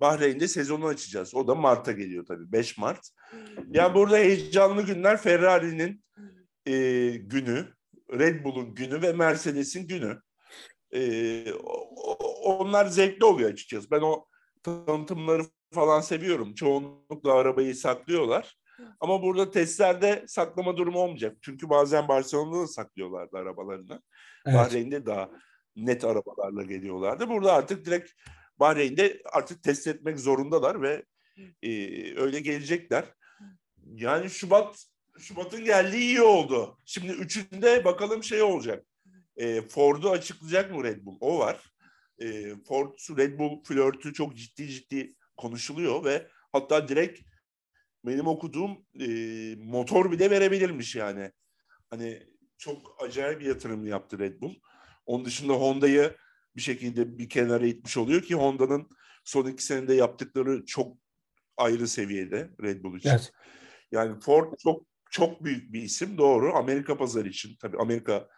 Bahreyn'de 0.00 0.48
sezonu 0.48 0.86
açacağız. 0.86 1.34
O 1.34 1.48
da 1.48 1.54
Mart'a 1.54 1.92
geliyor 1.92 2.26
tabii 2.26 2.52
5 2.52 2.78
Mart. 2.78 3.08
Yani 3.70 3.94
burada 3.94 4.16
heyecanlı 4.16 4.82
günler 4.82 5.16
Ferrari'nin 5.16 6.04
e, 6.66 6.72
günü, 7.16 7.74
Red 8.12 8.44
Bull'un 8.44 8.74
günü 8.74 9.02
ve 9.02 9.12
Mercedes'in 9.12 9.88
günü. 9.88 10.20
E, 10.94 11.52
onlar 12.42 12.86
zevkli 12.86 13.24
oluyor 13.24 13.50
açıkçası. 13.50 13.90
Ben 13.90 14.00
o 14.00 14.26
tanıtımları 14.62 15.42
falan 15.74 16.00
seviyorum. 16.00 16.54
Çoğunlukla 16.54 17.32
arabayı 17.32 17.74
saklıyorlar. 17.74 18.56
Ama 19.00 19.22
burada 19.22 19.50
testlerde 19.50 20.24
saklama 20.28 20.76
durumu 20.76 20.98
olmayacak. 20.98 21.36
Çünkü 21.42 21.68
bazen 21.68 22.08
Barcelona'da 22.08 22.62
da 22.62 22.66
saklıyorlardı 22.66 23.36
arabalarını. 23.36 24.02
Evet. 24.46 24.56
Bahreyn'de 24.56 25.06
daha 25.06 25.30
net 25.76 26.04
arabalarla 26.04 26.62
geliyorlardı. 26.62 27.28
Burada 27.28 27.52
artık 27.52 27.86
direkt 27.86 28.10
Bahreyn'de 28.60 29.22
artık 29.32 29.62
test 29.62 29.86
etmek 29.86 30.20
zorundalar 30.20 30.82
ve 30.82 31.04
e, 31.62 31.70
öyle 32.20 32.40
gelecekler. 32.40 33.04
Yani 33.84 34.30
Şubat 34.30 34.86
Şubat'ın 35.18 35.64
geldiği 35.64 36.00
iyi 36.00 36.22
oldu. 36.22 36.78
Şimdi 36.84 37.12
üçünde 37.12 37.84
bakalım 37.84 38.22
şey 38.22 38.42
olacak. 38.42 38.86
E, 39.36 39.62
Ford'u 39.62 40.10
açıklayacak 40.10 40.72
mı 40.72 40.84
Red 40.84 41.04
Bull? 41.04 41.16
O 41.20 41.38
var. 41.38 41.72
E, 42.18 42.54
Ford 42.68 42.92
Red 43.18 43.38
Bull 43.38 43.64
flörtü 43.64 44.12
çok 44.12 44.36
ciddi 44.36 44.68
ciddi 44.68 45.14
konuşuluyor 45.36 46.04
ve 46.04 46.26
hatta 46.52 46.88
direkt 46.88 47.20
benim 48.06 48.26
okuduğum 48.26 48.86
e, 49.00 49.06
motor 49.56 50.12
bile 50.12 50.30
verebilirmiş 50.30 50.96
yani. 50.96 51.32
Hani 51.90 52.22
çok 52.58 53.02
acayip 53.04 53.40
bir 53.40 53.46
yatırım 53.46 53.86
yaptı 53.86 54.18
Red 54.18 54.40
Bull. 54.40 54.54
Onun 55.06 55.24
dışında 55.24 55.52
Honda'yı 55.52 56.16
bir 56.56 56.60
şekilde 56.60 57.18
bir 57.18 57.28
kenara 57.28 57.66
itmiş 57.66 57.96
oluyor 57.96 58.22
ki 58.22 58.34
Honda'nın 58.34 58.88
son 59.24 59.46
iki 59.46 59.64
senede 59.64 59.94
yaptıkları 59.94 60.64
çok 60.64 60.96
ayrı 61.56 61.88
seviyede 61.88 62.50
Red 62.62 62.84
Bull 62.84 62.98
için. 62.98 63.08
Evet. 63.08 63.32
Yani 63.92 64.20
Ford 64.20 64.52
çok 64.58 64.86
çok 65.10 65.44
büyük 65.44 65.72
bir 65.72 65.82
isim 65.82 66.18
doğru. 66.18 66.54
Amerika 66.54 66.96
pazarı 66.96 67.28
için 67.28 67.56
tabii 67.60 67.78
Amerika 67.78 68.28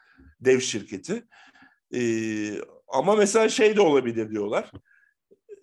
dev 0.40 0.60
şirketi. 0.60 1.28
Ee, 1.94 2.60
ama 2.88 3.16
mesela 3.16 3.48
şey 3.48 3.76
de 3.76 3.80
olabilir 3.80 4.30
diyorlar. 4.30 4.70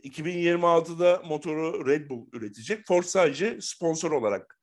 2026'da 0.06 1.22
motoru 1.28 1.88
Red 1.88 2.10
Bull 2.10 2.28
üretecek. 2.34 2.88
Ford 2.88 3.04
sadece 3.04 3.58
sponsor 3.62 4.12
olarak, 4.12 4.60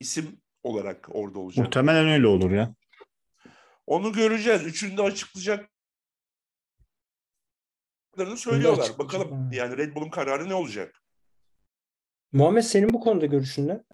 isim 0.00 0.40
olarak 0.62 1.08
orada 1.08 1.38
olacak. 1.38 1.64
Muhtemelen 1.64 2.08
öyle 2.08 2.26
olur 2.26 2.50
ya. 2.50 2.74
Onu 3.86 4.12
göreceğiz. 4.12 4.66
Üçünü 4.66 4.96
de 4.96 5.02
açıklayacaklarını 5.02 5.68
söylüyorlar. 8.36 8.82
açıklayacak, 8.82 8.98
Bakalım 8.98 9.32
ha. 9.32 9.50
yani 9.52 9.76
Red 9.76 9.94
Bull'un 9.94 10.10
kararı 10.10 10.48
ne 10.48 10.54
olacak? 10.54 11.02
Muhammed 12.32 12.62
senin 12.62 12.92
bu 12.92 13.00
konuda 13.00 13.26
görüşün 13.26 13.68
ne? 13.68 13.84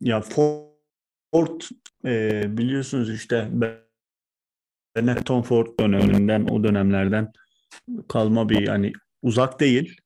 Ya 0.00 0.20
Ford 0.20 1.60
e, 2.04 2.42
biliyorsunuz 2.58 3.14
işte 3.14 3.50
Benetton 4.96 5.42
Ford 5.42 5.66
döneminden 5.80 6.44
o 6.44 6.64
dönemlerden 6.64 7.32
kalma 8.08 8.48
bir 8.48 8.68
hani 8.68 8.92
uzak 9.22 9.60
değil 9.60 10.00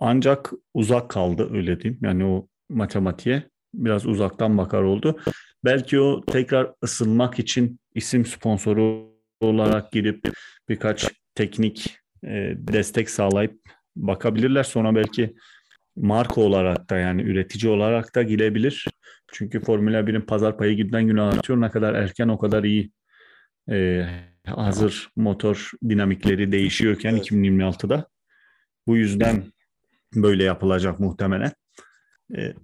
ancak 0.00 0.52
uzak 0.74 1.10
kaldı 1.10 1.48
öyle 1.52 1.80
diyeyim. 1.80 2.00
Yani 2.02 2.24
o 2.24 2.48
matematiğe 2.68 3.42
biraz 3.74 4.06
uzaktan 4.06 4.58
bakar 4.58 4.82
oldu. 4.82 5.20
Belki 5.64 6.00
o 6.00 6.24
tekrar 6.24 6.72
ısınmak 6.84 7.38
için 7.38 7.80
isim 7.94 8.26
sponsoru 8.26 9.10
olarak 9.40 9.92
girip 9.92 10.28
birkaç 10.68 11.08
teknik 11.34 11.96
e, 12.24 12.54
destek 12.56 13.10
sağlayıp 13.10 13.60
bakabilirler. 13.96 14.62
Sonra 14.62 14.94
belki 14.94 15.34
marka 15.96 16.40
olarak 16.40 16.90
da 16.90 16.98
yani 16.98 17.22
üretici 17.22 17.72
olarak 17.72 18.14
da 18.14 18.22
girebilir. 18.22 18.86
Çünkü 19.32 19.60
Formula 19.60 20.00
1'in 20.00 20.20
pazar 20.20 20.58
payı 20.58 20.76
günden 20.76 21.06
güne 21.06 21.22
artıyor. 21.22 21.60
Ne 21.60 21.70
kadar 21.70 21.94
erken 21.94 22.28
o 22.28 22.38
kadar 22.38 22.64
iyi. 22.64 22.90
Ee, 23.70 24.06
hazır 24.46 25.08
motor 25.16 25.70
dinamikleri 25.88 26.52
değişiyorken 26.52 27.14
Evet. 27.14 27.32
2026'da. 27.32 28.08
Bu 28.86 28.96
yüzden 28.96 29.44
böyle 30.14 30.44
yapılacak 30.44 31.00
muhtemelen. 31.00 31.52
Ee, 32.36 32.54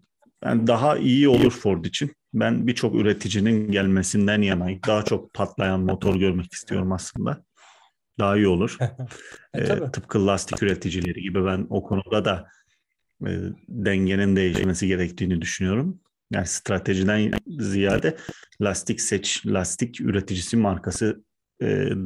yani 0.44 0.66
daha 0.66 0.98
iyi 0.98 1.28
olur 1.28 1.50
Ford 1.52 1.84
için. 1.84 2.12
Ben 2.34 2.66
birçok 2.66 2.94
üreticinin 2.94 3.70
gelmesinden 3.70 4.42
yanayım. 4.42 4.80
Daha 4.86 5.04
çok 5.04 5.34
patlayan 5.34 5.80
motor 5.80 6.16
görmek 6.16 6.52
istiyorum 6.52 6.92
aslında. 6.92 7.44
Daha 8.18 8.36
iyi 8.36 8.48
olur. 8.48 8.78
E, 9.54 9.60
Ee, 9.60 9.90
tıpkı 9.92 10.26
lastik 10.26 10.62
üreticileri 10.62 11.22
gibi 11.22 11.44
ben 11.44 11.66
o 11.70 11.82
konuda 11.82 12.24
da 12.24 12.48
e, 13.26 13.30
dengenin 13.68 14.36
değişmesi 14.36 14.86
gerektiğini 14.86 15.40
düşünüyorum. 15.40 16.00
Yani 16.32 16.46
stratejiden 16.46 17.32
ziyade 17.46 18.16
lastik 18.60 19.00
seç, 19.00 19.46
lastik 19.46 20.00
üreticisi 20.00 20.56
markası 20.56 21.24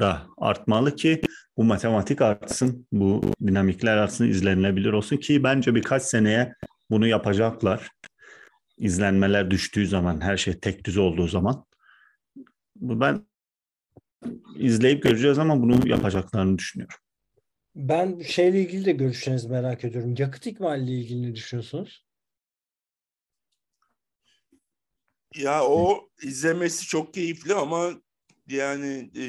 da 0.01 0.27
artmalı 0.39 0.97
ki 0.97 1.21
bu 1.57 1.65
matematik 1.65 2.23
artsın, 2.23 2.87
bu 2.93 3.21
dinamikler 3.47 3.97
artsın, 3.97 4.29
izlenilebilir 4.29 4.93
olsun 4.93 5.17
ki 5.17 5.45
bence 5.45 5.75
birkaç 5.75 6.03
seneye 6.03 6.55
bunu 6.91 7.07
yapacaklar. 7.07 7.91
İzlenmeler 8.79 9.51
düştüğü 9.51 9.87
zaman, 9.87 10.21
her 10.21 10.37
şey 10.37 10.61
tek 10.61 10.85
düz 10.85 10.97
olduğu 10.97 11.29
zaman. 11.29 11.65
Bu 12.77 13.01
Ben 13.01 13.27
izleyip 14.57 15.03
göreceğiz 15.03 15.39
ama 15.39 15.63
bunu 15.63 15.89
yapacaklarını 15.89 16.59
düşünüyorum. 16.59 16.97
Ben 17.75 18.19
şeyle 18.19 18.61
ilgili 18.61 18.85
de 18.85 18.93
görüşlerinizi 18.93 19.49
merak 19.49 19.85
ediyorum. 19.85 20.15
Yakıt 20.19 20.47
ikmaliyle 20.47 20.93
ilgili 20.93 21.23
ne 21.23 21.35
düşünüyorsunuz? 21.35 22.07
Ya 25.37 25.65
o 25.65 26.11
izlemesi 26.23 26.87
çok 26.87 27.15
keyifli 27.15 27.55
ama 27.55 27.91
yani 28.57 29.11
e, 29.17 29.25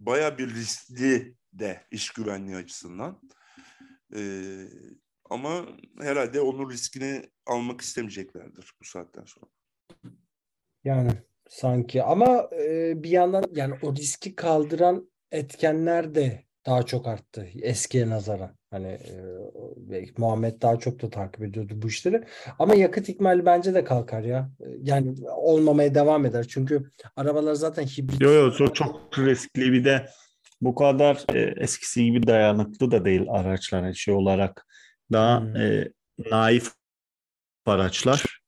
baya 0.00 0.38
bir 0.38 0.54
riskli 0.54 1.34
de 1.52 1.86
iş 1.90 2.10
güvenliği 2.10 2.56
açısından. 2.56 3.20
E, 4.16 4.20
ama 5.30 5.66
herhalde 6.00 6.40
onun 6.40 6.70
riskini 6.70 7.30
almak 7.46 7.80
istemeyeceklerdir 7.80 8.74
bu 8.80 8.84
saatten 8.84 9.24
sonra. 9.24 9.50
Yani 10.84 11.10
sanki 11.48 12.02
ama 12.02 12.50
e, 12.60 12.92
bir 13.02 13.10
yandan 13.10 13.44
yani 13.52 13.74
o 13.82 13.94
riski 13.94 14.34
kaldıran 14.34 15.10
etkenler 15.30 16.14
de 16.14 16.44
daha 16.66 16.82
çok 16.82 17.06
arttı 17.06 17.48
eskiye 17.62 18.08
nazaran. 18.08 18.56
Hani 18.76 18.86
e, 18.88 19.14
belki 19.76 20.12
Muhammed 20.18 20.62
daha 20.62 20.78
çok 20.78 21.02
da 21.02 21.10
takip 21.10 21.42
ediyordu 21.42 21.72
bu 21.76 21.86
işleri. 21.88 22.24
Ama 22.58 22.74
yakıt 22.74 23.08
ikmali 23.08 23.46
bence 23.46 23.74
de 23.74 23.84
kalkar 23.84 24.22
ya. 24.22 24.50
E, 24.60 24.64
Yani 24.82 25.14
olmamaya 25.36 25.94
devam 25.94 26.26
eder. 26.26 26.46
Çünkü 26.48 26.90
arabalar 27.16 27.54
zaten 27.54 27.82
hibrit. 27.86 28.20
Yo 28.20 28.32
yo 28.32 28.52
çok, 28.52 28.74
çok 28.74 29.18
riskli 29.18 29.72
bir 29.72 29.84
de 29.84 30.08
bu 30.60 30.74
kadar 30.74 31.24
e, 31.34 31.40
eskisi 31.40 32.04
gibi 32.04 32.26
dayanıklı 32.26 32.90
da 32.90 33.04
değil 33.04 33.26
araçlar 33.28 33.92
şey 33.92 34.14
olarak. 34.14 34.66
Daha 35.12 35.40
Hmm. 35.40 35.56
e, 35.56 35.88
naif 36.30 36.72
araçlar. 37.66 38.40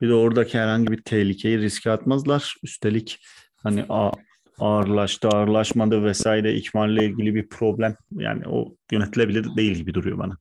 Bir 0.00 0.08
de 0.08 0.14
oradaki 0.14 0.58
herhangi 0.58 0.92
bir 0.92 1.02
tehlikeyi 1.02 1.58
riske 1.58 1.90
atmazlar. 1.90 2.56
Üstelik 2.62 3.18
hani 3.56 3.84
a- 3.88 4.12
ağırlaştı, 4.58 5.28
ağırlaşmadı 5.28 6.04
vesaire 6.04 6.54
ikmalle 6.54 7.04
ilgili 7.04 7.34
bir 7.34 7.48
problem 7.48 7.96
yani 8.12 8.48
o 8.48 8.76
yönetilebilir 8.92 9.56
değil 9.56 9.72
gibi 9.72 9.94
duruyor 9.94 10.18
bana. 10.18 10.38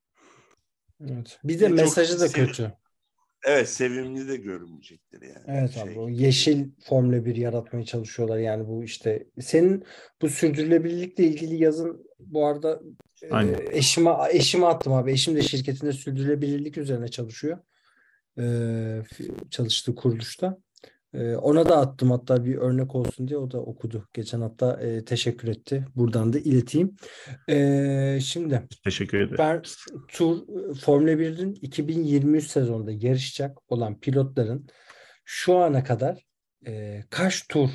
Evet. 1.10 1.40
Bir 1.44 1.60
de 1.60 1.68
Çok 1.68 1.78
mesajı 1.78 2.20
da 2.20 2.28
sev- 2.30 2.46
kötü. 2.46 2.74
Evet 3.46 3.70
sevimli 3.70 4.28
de 4.28 4.36
görünmeyecektir 4.36 5.22
yani. 5.22 5.46
Evet 5.48 5.72
Şey, 5.72 5.84
abi 5.84 6.00
o 6.00 6.10
yeşil 6.10 6.70
Formula 6.84 7.26
1 7.26 7.36
yaratmaya 7.36 7.86
çalışıyorlar 7.86 8.38
yani 8.38 8.68
bu 8.68 8.84
işte 8.84 9.28
senin 9.40 9.84
bu 10.22 10.30
sürdürülebilirlikle 10.30 11.24
ilgili 11.24 11.64
yazın 11.64 12.06
bu 12.20 12.46
arada 12.46 12.82
e, 13.22 13.30
Aynen. 13.32 13.56
eşime 13.72 14.12
eşime 14.32 14.66
attım 14.66 14.94
abi 14.94 15.12
eşim 15.12 15.36
de 15.36 15.42
şirketinde 15.42 15.94
sürdürülebilirlik 15.94 16.78
üzerine 16.78 17.08
çalışıyor 17.08 17.58
f- 19.04 19.50
çalıştığı 19.50 19.96
kuruluşta 19.96 20.58
Ee, 21.14 21.36
ona 21.36 21.70
da 21.70 21.78
attım. 21.78 22.12
Hatta 22.12 22.46
bir 22.46 22.56
örnek 22.56 22.96
olsun 22.96 23.28
diye 23.28 23.40
o 23.40 23.52
da 23.52 23.62
okudu. 23.62 24.08
Geçen 24.14 24.42
hatta 24.42 24.82
e, 24.82 25.06
teşekkür 25.06 25.48
etti. 25.48 25.86
Buradan 25.96 26.34
da 26.34 26.40
ileteyim. 26.40 26.96
Ee, 27.50 28.20
şimdi 28.24 28.68
Teşekkür 28.84 29.18
ederim. 29.18 29.36
ben 29.38 29.62
tur 30.08 30.38
Formula 30.82 31.12
1'in 31.12 31.54
2023 31.54 32.48
sezonunda 32.48 32.92
yarışacak 32.92 33.72
olan 33.72 34.00
pilotların 34.00 34.68
şu 35.26 35.58
ana 35.58 35.84
kadar 35.84 36.26
e, 36.68 37.04
kaç 37.10 37.48
tur 37.48 37.70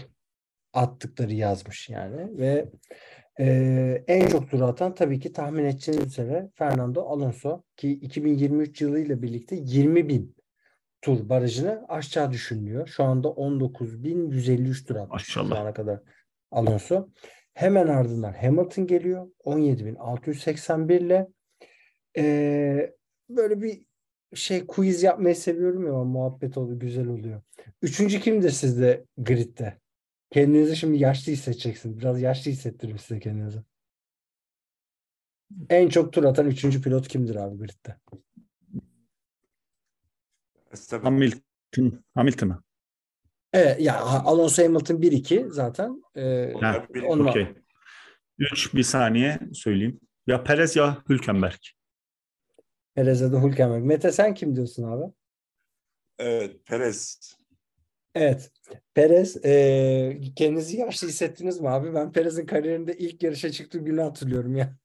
attıkları 0.72 1.35
yazmış 1.35 1.88
yani. 1.88 2.38
Ve 2.38 2.70
e, 3.40 4.05
en 4.09 4.29
çok 4.29 4.51
tur 4.51 4.61
atan 4.61 4.94
tabii 4.94 5.20
ki 5.20 5.33
tahmin 5.33 5.64
edeceğiniz 5.64 6.07
üzere 6.07 6.51
Fernando 6.55 7.03
Alonso 7.03 7.62
ki 7.77 7.90
2023 7.90 8.81
yılıyla 8.81 9.22
birlikte 9.22 9.57
20 9.61 10.09
bin 10.09 10.36
tur 11.07 11.29
barajını 11.29 11.85
aşağı 11.88 12.33
düşünülüyor. 12.33 12.87
Şu 12.87 13.05
anda 13.05 13.29
19.153 13.29 14.87
tur 14.87 14.97
atmış 14.97 15.23
şu 15.23 15.40
Maşallah. 15.40 15.61
ana 15.61 15.75
kadar 15.75 16.01
Alonso. 16.51 17.09
Hemen 17.55 17.87
ardından 17.87 18.33
Hamilton 18.33 18.87
geliyor 18.87 19.31
17.681 19.45 20.99
ile 21.01 21.29
Ee, 22.19 22.95
böyle 23.29 23.62
bir 23.62 23.83
şey 24.35 24.66
quiz 24.66 25.03
yapmayı 25.03 25.37
seviyorum 25.37 25.87
ya 25.87 25.92
muhabbet 25.92 26.59
oluyor 26.59 26.81
güzel 26.81 27.07
oluyor. 27.07 27.42
Üçüncü 27.83 28.21
kimdir 28.21 28.51
sizde 28.51 29.05
gridde? 29.19 29.81
Kendinizi 30.31 30.77
şimdi 30.77 30.99
yaşlı 30.99 31.33
hissedeceksiniz. 31.33 31.99
Biraz 31.99 32.21
yaşlı 32.21 32.51
hissettirin 32.51 32.97
size 32.97 33.21
kendinizi. 33.21 33.59
En 35.71 35.88
çok 35.88 36.12
tur 36.12 36.25
atan 36.25 36.47
üçüncü 36.47 36.83
pilot 36.83 37.09
kimdir 37.09 37.37
abi 37.37 37.59
gridde? 37.59 37.97
Verstappen. 40.77 41.05
Hamilton. 41.11 42.05
Hamilton'a. 42.15 42.62
Evet 43.53 43.81
ya 43.81 44.01
Alonso 44.01 44.65
Hamilton 44.65 44.97
1-2 45.03 45.51
zaten. 45.51 46.03
Ee, 46.17 46.53
Ha, 46.61 46.87
onunla- 47.09 47.31
Okey. 47.31 47.47
3 48.39 48.75
bir 48.75 48.83
saniye 48.83 49.39
söyleyeyim. 49.53 50.01
Ya 50.27 50.43
Perez 50.45 50.77
ya 50.77 51.03
Hülkenberg. 51.09 51.59
Perez'e 52.95 53.33
de 53.33 53.37
Hülkenberg. 53.43 53.85
Mete 53.85 54.12
sen 54.12 54.35
kim 54.35 54.57
diyorsun 54.57 54.83
abi? 54.83 55.12
Evet, 56.19 56.67
Perez. 56.67 57.21
Evet. 58.15 58.51
Perez 58.95 59.45
e, 59.45 60.21
kendinizi 60.37 60.77
yaşlı 60.77 61.09
hissettiniz 61.09 61.61
mi 61.61 61.69
abi? 61.69 61.95
Ben 61.95 62.12
Perez'in 62.12 62.47
kariyerinde 62.47 62.97
ilk 62.99 63.23
yarışa 63.23 63.51
çıktığı 63.53 63.79
günü 63.79 64.01
hatırlıyorum 64.01 64.57
ya. 64.57 64.77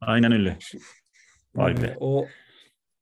Aynen 0.00 0.32
öyle. 0.32 0.58
Vay 1.54 1.82
be. 1.82 1.96
o 2.00 2.26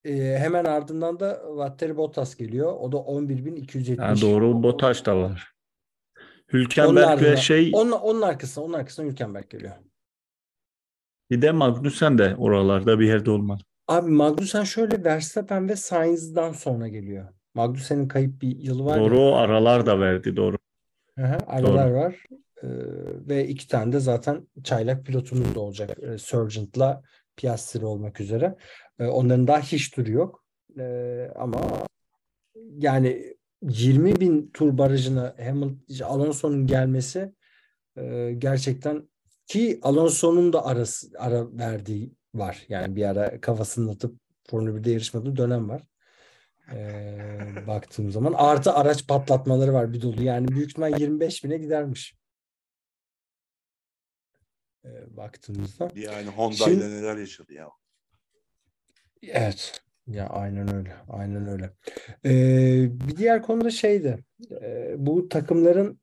e, 0.09 0.39
hemen 0.39 0.65
ardından 0.65 1.21
da 1.21 1.43
Valtteri 1.49 1.97
Bottas 1.97 2.37
geliyor. 2.37 2.73
O 2.81 2.93
da 2.93 2.97
11.270. 2.97 3.97
Ha, 3.97 4.15
doğru 4.21 4.63
Bottas 4.63 5.05
da 5.05 5.17
var. 5.17 5.53
Hülkenberg 6.53 7.23
ve 7.23 7.37
şey 7.37 7.71
Onun, 7.75 7.93
onun 7.93 8.23
arkasına, 8.23 8.65
onun 8.65 8.73
arkasına 8.73 9.07
Hülkenberg 9.07 9.51
geliyor. 9.51 9.73
bir 11.31 11.43
de 11.43 11.53
Magnussen 11.53 12.19
de 12.19 12.37
oralarda 12.39 13.01
bir 13.01 13.07
yerde 13.07 13.31
olmalı. 13.31 13.61
Abi 13.89 14.11
Magnussen 14.11 14.65
şöyle 14.65 15.05
Verstappen 15.05 15.69
ve 15.69 15.77
Sainz'dan 15.77 16.53
sonra 16.53 16.89
geliyor. 16.89 17.29
Magnussen'in 17.55 18.09
kayıp 18.09 18.43
bir 18.43 18.57
yılı 18.57 18.85
var 18.85 18.97
ya. 18.97 19.03
Doğru 19.03 19.21
o 19.21 19.35
aralar 19.35 19.87
da 19.87 20.01
verdi 20.01 20.37
doğru. 20.37 20.57
Hı, 21.19 21.39
aralar 21.47 21.91
var. 21.91 22.17
Ee, 22.63 22.67
ve 23.29 23.49
iki 23.49 23.69
tane 23.69 23.93
de 23.93 24.01
zaten 24.01 24.49
çaylak 24.65 25.07
pilotumuz 25.07 25.55
da 25.55 25.61
olacak. 25.61 25.99
Ee, 26.03 26.19
Sargent'la 26.19 27.03
Piastri 27.37 27.87
olmak 27.87 28.21
üzere. 28.21 28.57
Ee, 28.99 29.07
onların 29.07 29.47
daha 29.47 29.61
hiç 29.61 29.91
turu 29.91 30.11
yok. 30.13 30.45
Ee, 30.79 31.31
ama 31.37 31.87
yani 32.79 33.37
20 33.63 34.21
bin 34.21 34.51
tur 34.51 34.79
barajına 34.79 35.35
Hamilton, 35.39 36.05
Alonso'nun 36.05 36.67
gelmesi 36.67 37.35
e, 37.97 38.33
gerçekten 38.39 39.09
ki 39.47 39.81
Alonso'nun 39.83 40.53
da 40.53 40.67
arası, 40.67 41.09
ara 41.19 41.59
verdiği 41.59 42.13
var. 42.35 42.65
Yani 42.69 42.97
bir 42.97 43.05
ara 43.05 43.41
kafasını 43.41 43.91
atıp 43.91 44.21
Formula 44.51 44.71
1'de 44.71 44.91
yarışmadığı 44.91 45.37
dönem 45.37 45.69
var. 45.69 45.83
Ee, 46.73 47.67
baktığım 47.67 48.11
zaman 48.11 48.33
artı 48.37 48.73
araç 48.73 49.07
patlatmaları 49.07 49.73
var 49.73 49.93
bir 49.93 50.03
dolu. 50.03 50.23
Yani 50.23 50.49
büyük 50.49 50.71
ihtimal 50.71 51.01
25 51.01 51.45
bine 51.45 51.59
gidermiş. 51.59 52.17
Ee, 54.85 55.17
baktığımızda. 55.17 55.91
Yani 55.95 56.29
Honda 56.29 56.55
Şimdi- 56.55 56.77
ile 56.77 56.91
neler 56.91 57.17
yaşadı 57.17 57.53
ya. 57.53 57.69
Evet. 59.23 59.81
Ya 60.07 60.27
aynen 60.27 60.75
öyle. 60.75 60.97
Aynen 61.09 61.49
öyle. 61.49 61.71
Ee, 62.25 62.89
bir 63.09 63.17
diğer 63.17 63.43
konu 63.43 63.65
da 63.65 63.71
şeydi. 63.71 64.25
Ee, 64.63 64.95
bu 64.99 65.29
takımların 65.29 66.01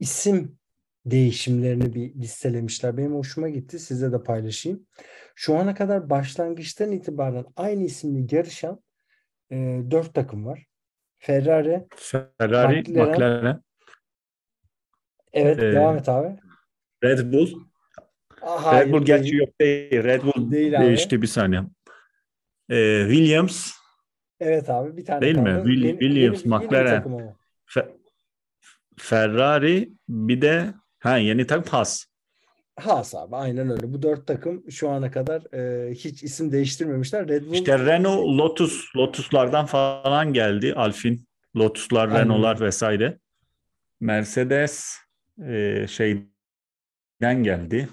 isim 0.00 0.58
değişimlerini 1.06 1.94
bir 1.94 2.14
listelemişler. 2.14 2.96
Benim 2.96 3.14
hoşuma 3.14 3.48
gitti. 3.48 3.78
Size 3.78 4.12
de 4.12 4.22
paylaşayım. 4.22 4.86
Şu 5.34 5.56
ana 5.56 5.74
kadar 5.74 6.10
başlangıçtan 6.10 6.92
itibaren 6.92 7.44
aynı 7.56 7.84
isimli 7.84 8.34
yarışan 8.34 8.82
e, 9.50 9.80
dört 9.90 10.14
takım 10.14 10.46
var. 10.46 10.66
Ferrari. 11.18 11.86
Ferrari, 11.96 12.78
McLaren. 12.80 13.10
McLaren, 13.12 13.62
Evet, 15.32 15.58
Ee, 15.58 15.72
devam 15.72 15.96
et 15.96 16.08
abi. 16.08 16.36
Red 17.04 17.32
Bull. 17.32 17.48
Aa, 18.42 18.64
hayır, 18.64 18.86
Red 18.86 18.92
Bull 18.92 19.06
değil. 19.06 19.06
gerçi 19.06 19.36
yok 19.36 19.60
değil. 19.60 19.92
Red 20.04 20.22
Bull 20.22 20.50
Değil 20.50 20.78
abi. 20.78 20.86
değişti 20.86 21.22
bir 21.22 21.26
saniye. 21.26 21.60
Ee, 22.72 23.04
Williams, 23.08 23.72
Evet 24.40 24.70
abi 24.70 24.96
bir 24.96 25.04
tane 25.04 25.20
Değil 25.20 25.36
mi? 25.36 25.44
kaldı. 25.44 25.68
Will- 25.68 25.86
Yeni- 25.86 25.98
Williams, 25.98 26.44
yeni- 26.44 26.52
yeni 26.54 26.64
McLaren. 26.66 27.02
ama. 27.02 27.36
Fe- 27.66 27.96
Ferrari 28.98 29.92
bir 30.08 30.40
de 30.42 30.74
ha 30.98 31.16
yeni 31.16 31.46
takım 31.46 31.64
Haas. 31.72 32.04
Haas 32.76 33.14
abi 33.14 33.36
aynen 33.36 33.70
öyle. 33.70 33.92
Bu 33.92 34.02
dört 34.02 34.26
takım 34.26 34.70
şu 34.70 34.90
ana 34.90 35.10
kadar 35.10 35.54
e, 35.54 35.90
hiç 35.94 36.22
isim 36.22 36.52
değiştirmemişler. 36.52 37.28
Red 37.28 37.46
Bull 37.46 37.52
İşte 37.52 37.78
Renault, 37.78 38.38
Lotus, 38.38 38.96
Lotus'lardan 38.96 39.66
falan 39.66 40.32
geldi. 40.32 40.74
Alfin, 40.74 41.26
Lotus'lar, 41.56 42.08
Aynen 42.08 42.20
Renault'lar 42.24 42.60
vesaire. 42.60 43.18
Mercedes 44.00 44.96
e, 45.48 45.86
şeyden 45.88 47.42
geldi. 47.42 47.88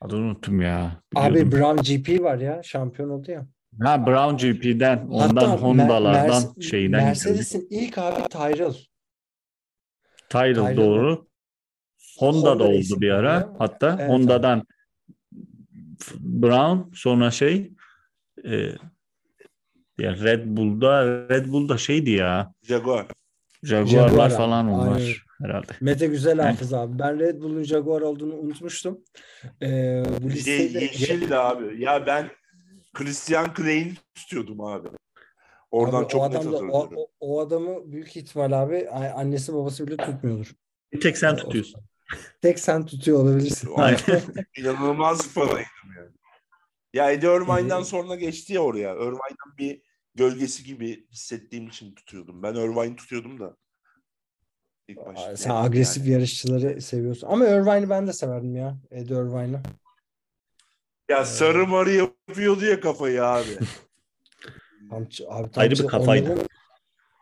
Adını 0.00 0.20
unuttum 0.20 0.60
ya. 0.60 1.02
abi 1.14 1.34
Biliyordum. 1.34 1.58
Brown 1.58 1.82
GP 1.82 2.22
var 2.22 2.38
ya 2.38 2.62
şampiyon 2.62 3.08
oldu 3.08 3.30
ya. 3.30 3.46
Ha 3.80 4.06
Brown 4.06 4.36
GP'den, 4.36 5.06
ondan 5.06 5.28
Hatta 5.28 5.46
Mer- 5.46 5.58
Honda'lardan 5.58 6.60
şeyden 6.60 7.00
geldi. 7.00 7.04
Mercedes'in 7.04 7.66
ilk 7.70 7.98
abi 7.98 8.28
Tyrrell. 8.28 8.74
Tyrrell 10.28 10.54
Tyrrell 10.54 10.76
doğru. 10.76 11.26
Honda 12.18 12.44
da 12.46 12.50
Honda 12.50 12.64
oldu 12.64 13.00
bir 13.00 13.10
ara. 13.10 13.32
ya. 13.32 13.52
Hatta 13.58 13.96
Evet 14.00 14.10
Honda'dan 14.10 14.62
Brown 16.20 16.94
sonra 16.94 17.30
şey 17.30 17.72
e, 18.44 18.54
ya 19.98 20.16
Red 20.16 20.42
Bull'da 20.46 21.06
Red 21.28 21.46
Bull'da 21.46 21.78
şeydi 21.78 22.10
ya. 22.10 22.52
Jaguar. 22.62 23.06
Jaguar'lar 23.62 24.08
Jaguar 24.08 24.26
abi, 24.26 24.34
falan 24.34 24.66
aynen. 24.66 24.78
var 24.78 25.24
herhalde. 25.42 25.72
Mete 25.80 26.06
güzel 26.06 26.38
hafız 26.38 26.74
abi. 26.74 26.98
Ben 26.98 27.18
Red 27.20 27.40
Bull'un 27.42 27.62
Jaguar 27.62 28.00
olduğunu 28.00 28.34
unutmuştum. 28.34 29.00
E, 29.62 30.02
bu 30.22 30.30
listede 30.30 30.80
yeşildi 30.80 31.36
abi. 31.36 31.82
Ya 31.82 32.06
ben 32.06 32.30
Christian 32.94 33.54
Klein'i 33.54 33.94
tutuyordum 34.14 34.60
abi. 34.60 34.88
Oradan 35.70 35.98
Abi 35.98 36.04
o 36.04 36.08
çok 36.08 36.22
net 36.22 36.34
o, 36.34 36.38
hatırlıyorum. 36.38 36.90
o, 36.96 37.08
o 37.20 37.40
adamı 37.40 37.92
büyük 37.92 38.16
ihtimal 38.16 38.62
abi 38.62 38.88
annesi 38.90 39.54
babası 39.54 39.86
bile 39.86 39.96
tutmuyordur. 39.96 40.54
Bir 40.92 41.00
tek 41.00 41.18
sen 41.18 41.36
tutuyorsun. 41.36 41.80
Tek 42.42 42.58
sen 42.58 42.86
tutuyor 42.86 43.18
olabilirsin. 43.18 43.70
İnanılmaz 44.58 45.34
paraydım 45.34 45.64
yani. 45.96 46.10
Ya 46.94 47.10
Eddie 47.10 47.36
Irvine'den 47.36 47.80
Hı. 47.80 47.84
sonra 47.84 48.14
geçti 48.14 48.52
ya 48.52 48.60
oraya. 48.60 48.94
Irvine'ın 48.94 49.58
bir 49.58 49.82
gölgesi 50.14 50.64
gibi 50.64 51.08
hissettiğim 51.10 51.68
için 51.68 51.94
tutuyordum. 51.94 52.42
Ben 52.42 52.54
Irvine'i 52.54 52.96
tutuyordum 52.96 53.40
da. 53.40 53.56
İlk 54.88 55.06
başta. 55.06 55.36
Sen 55.36 55.50
agresif 55.50 56.06
yarışçıları 56.06 56.82
seviyorsun. 56.82 57.28
Ama 57.28 57.46
Irvine'i 57.48 57.90
ben 57.90 58.06
de 58.06 58.12
severdim 58.12 58.56
ya. 58.56 58.78
Eddie 58.90 59.16
Irvine'ı. 59.16 59.60
Ya 61.08 61.24
sarı 61.24 61.66
marı 61.66 61.92
yapıyordu 61.92 62.64
ya 62.64 62.80
kafayı 62.80 63.24
abi. 63.24 63.48
Tam, 64.90 65.02
ç- 65.04 65.26
abi, 65.28 65.50
tam 65.50 65.62
Ayrı 65.62 65.72
bir 65.72 65.86
kafaydı. 65.86 66.26
onların- 66.32 66.48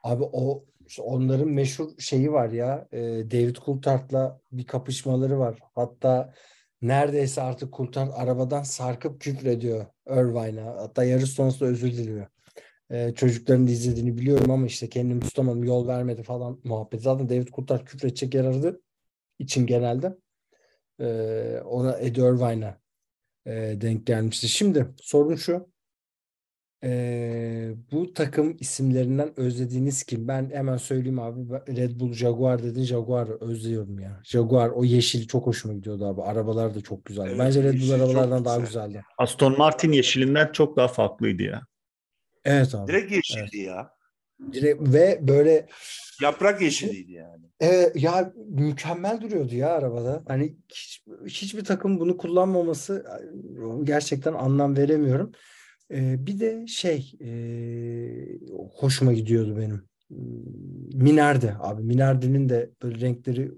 abi 0.05 0.25
o 0.33 0.65
işte 0.87 1.03
onların 1.03 1.49
meşhur 1.49 1.89
şeyi 1.99 2.33
var 2.33 2.51
ya. 2.51 2.89
e, 2.93 2.99
David 3.31 3.57
Coulthard'la 3.57 4.41
bir 4.53 4.67
kapışmaları 4.67 5.39
var. 5.39 5.59
Hatta 5.75 6.35
neredeyse 6.83 7.43
artık 7.43 7.75
Coulthard 7.75 8.11
arabadan 8.15 8.63
sarkıp 8.63 9.21
küfrediyor 9.21 9.87
Irvine'a. 10.09 10.67
Hatta 10.77 11.05
yarış 11.05 11.31
sonrasında 11.31 11.69
özür 11.69 11.93
diliyor. 11.93 12.27
E, 12.91 13.15
çocukların 13.15 13.67
da 13.67 13.71
izlediğini 13.71 14.17
biliyorum 14.19 14.51
ama 14.51 14.67
işte 14.67 14.89
kendimi 14.89 15.21
tutamadım 15.21 15.65
yol 15.65 15.89
vermedi 15.89 16.23
falan 16.23 16.61
muhabbet. 16.65 17.03
Zaten 17.03 17.29
David 17.29 17.49
Coulthard 17.49 17.85
küfredecek 17.85 18.35
yer 18.35 18.45
aradı 18.45 18.81
için 19.39 19.67
genelde. 19.67 20.17
E, 21.01 21.07
ona 21.65 21.99
Eddie 21.99 22.25
Irvine'a 22.25 22.82
e, 23.47 23.51
denk 23.81 24.07
gelmişti. 24.07 24.49
Şimdi 24.49 24.87
sorun 25.03 25.35
şu. 25.37 25.73
Ee, 26.85 27.75
bu 27.93 28.15
takım 28.15 28.57
isimlerinden 28.61 29.41
özlediğiniz 29.41 30.05
kim? 30.05 30.29
Ben 30.29 30.51
hemen 30.55 30.77
söyleyeyim 30.77 31.19
abi. 31.19 31.51
Red 31.77 32.01
Bull 32.01 32.13
Jaguar 32.13 32.63
dedin. 32.63 32.83
Jaguar 32.83 33.29
özlüyorum 33.29 33.99
ya. 33.99 34.21
Jaguar 34.25 34.69
o 34.69 34.85
yeşil 34.85 35.29
çok 35.29 35.47
hoşuma 35.47 35.75
gidiyordu 35.75 36.07
abi. 36.07 36.23
Arabalar 36.23 36.75
da 36.75 36.81
çok 36.81 37.05
güzeldi. 37.05 37.29
Evet, 37.29 37.39
Bence 37.39 37.63
Red 37.63 37.81
Bull 37.81 37.91
arabalardan 37.91 38.45
daha 38.45 38.59
güzel. 38.59 38.87
güzeldi. 38.87 39.05
Aston 39.19 39.59
Martin 39.59 39.93
yeşilinden 39.93 40.53
çok 40.53 40.77
daha 40.77 40.89
farklıydı 40.89 41.43
ya. 41.43 41.63
Evet 42.45 42.75
abi. 42.75 42.93
Direkt 42.93 43.13
yeşildi 43.13 43.59
ya. 43.59 43.91
Direkt- 44.53 44.93
ve 44.95 45.19
böyle 45.23 45.67
Yaprak 46.23 46.63
yeşiliydi 46.63 47.13
yani. 47.13 47.45
e, 47.63 47.93
ya 47.95 48.33
mükemmel 48.49 49.21
duruyordu 49.21 49.55
ya 49.55 49.71
arabada. 49.71 50.23
Hani 50.29 50.57
hiç, 50.69 51.05
hiçbir 51.27 51.65
takım 51.65 52.01
bunu 52.01 52.17
kullanmaması 52.17 53.07
e, 53.11 53.85
gerçekten 53.85 54.33
anlam 54.33 54.77
veremiyorum. 54.77 55.33
E, 55.91 56.27
bir 56.27 56.41
de 56.41 56.67
şey 56.67 57.13
e, 57.21 57.31
hoşuma 58.75 59.13
gidiyordu 59.13 59.57
benim. 59.59 59.89
Minardi 60.95 61.57
abi. 61.61 61.83
Minardi'nin 61.83 62.49
de 62.49 62.71
böyle 62.83 63.01
renkleri 63.01 63.53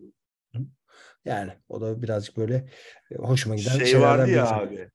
Yani 1.25 1.53
o 1.69 1.81
da 1.81 2.03
birazcık 2.03 2.37
böyle 2.37 2.69
e, 3.11 3.15
hoşuma 3.15 3.55
giden 3.57 3.85
şey 3.85 4.01
vardı 4.01 4.31
ya 4.31 4.51
abi. 4.51 4.91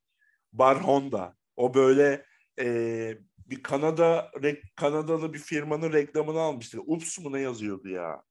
Bar 0.54 0.84
Honda. 0.84 1.36
O 1.58 1.73
böyle 1.73 2.25
e, 2.62 3.17
bir 3.50 3.64
Kanada 3.64 4.32
Kanadalı 4.76 5.34
bir 5.34 5.40
firmanın 5.40 5.94
reklamını 5.94 6.40
almıştı. 6.40 6.80
Ups 6.86 7.20
mu 7.20 7.32
ne 7.34 7.42
yazıyordu 7.42 7.90
ya? 7.90 8.22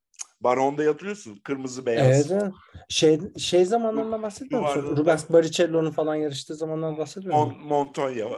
Bar 0.40 0.59
Honda'yı 0.59 0.88
hatırlıyorsun. 0.88 1.40
Kırmızı 1.44 1.87
beyaz. 1.87 2.31
Evet. 2.33 2.52
Şey 2.88 3.20
şey 3.38 3.64
zamanlarından 3.64 4.22
bahsetmiyor 4.22 4.62
musun? 4.62 4.96
Rubens 4.96 5.31
Barrichello'nun 5.31 5.90
falan 5.90 6.14
yarıştığı 6.14 6.54
zamandan 6.54 6.98
bahsetmiyor 6.98 7.38
Mon 7.38 7.48
musun? 7.48 7.66
Montoya. 7.66 8.28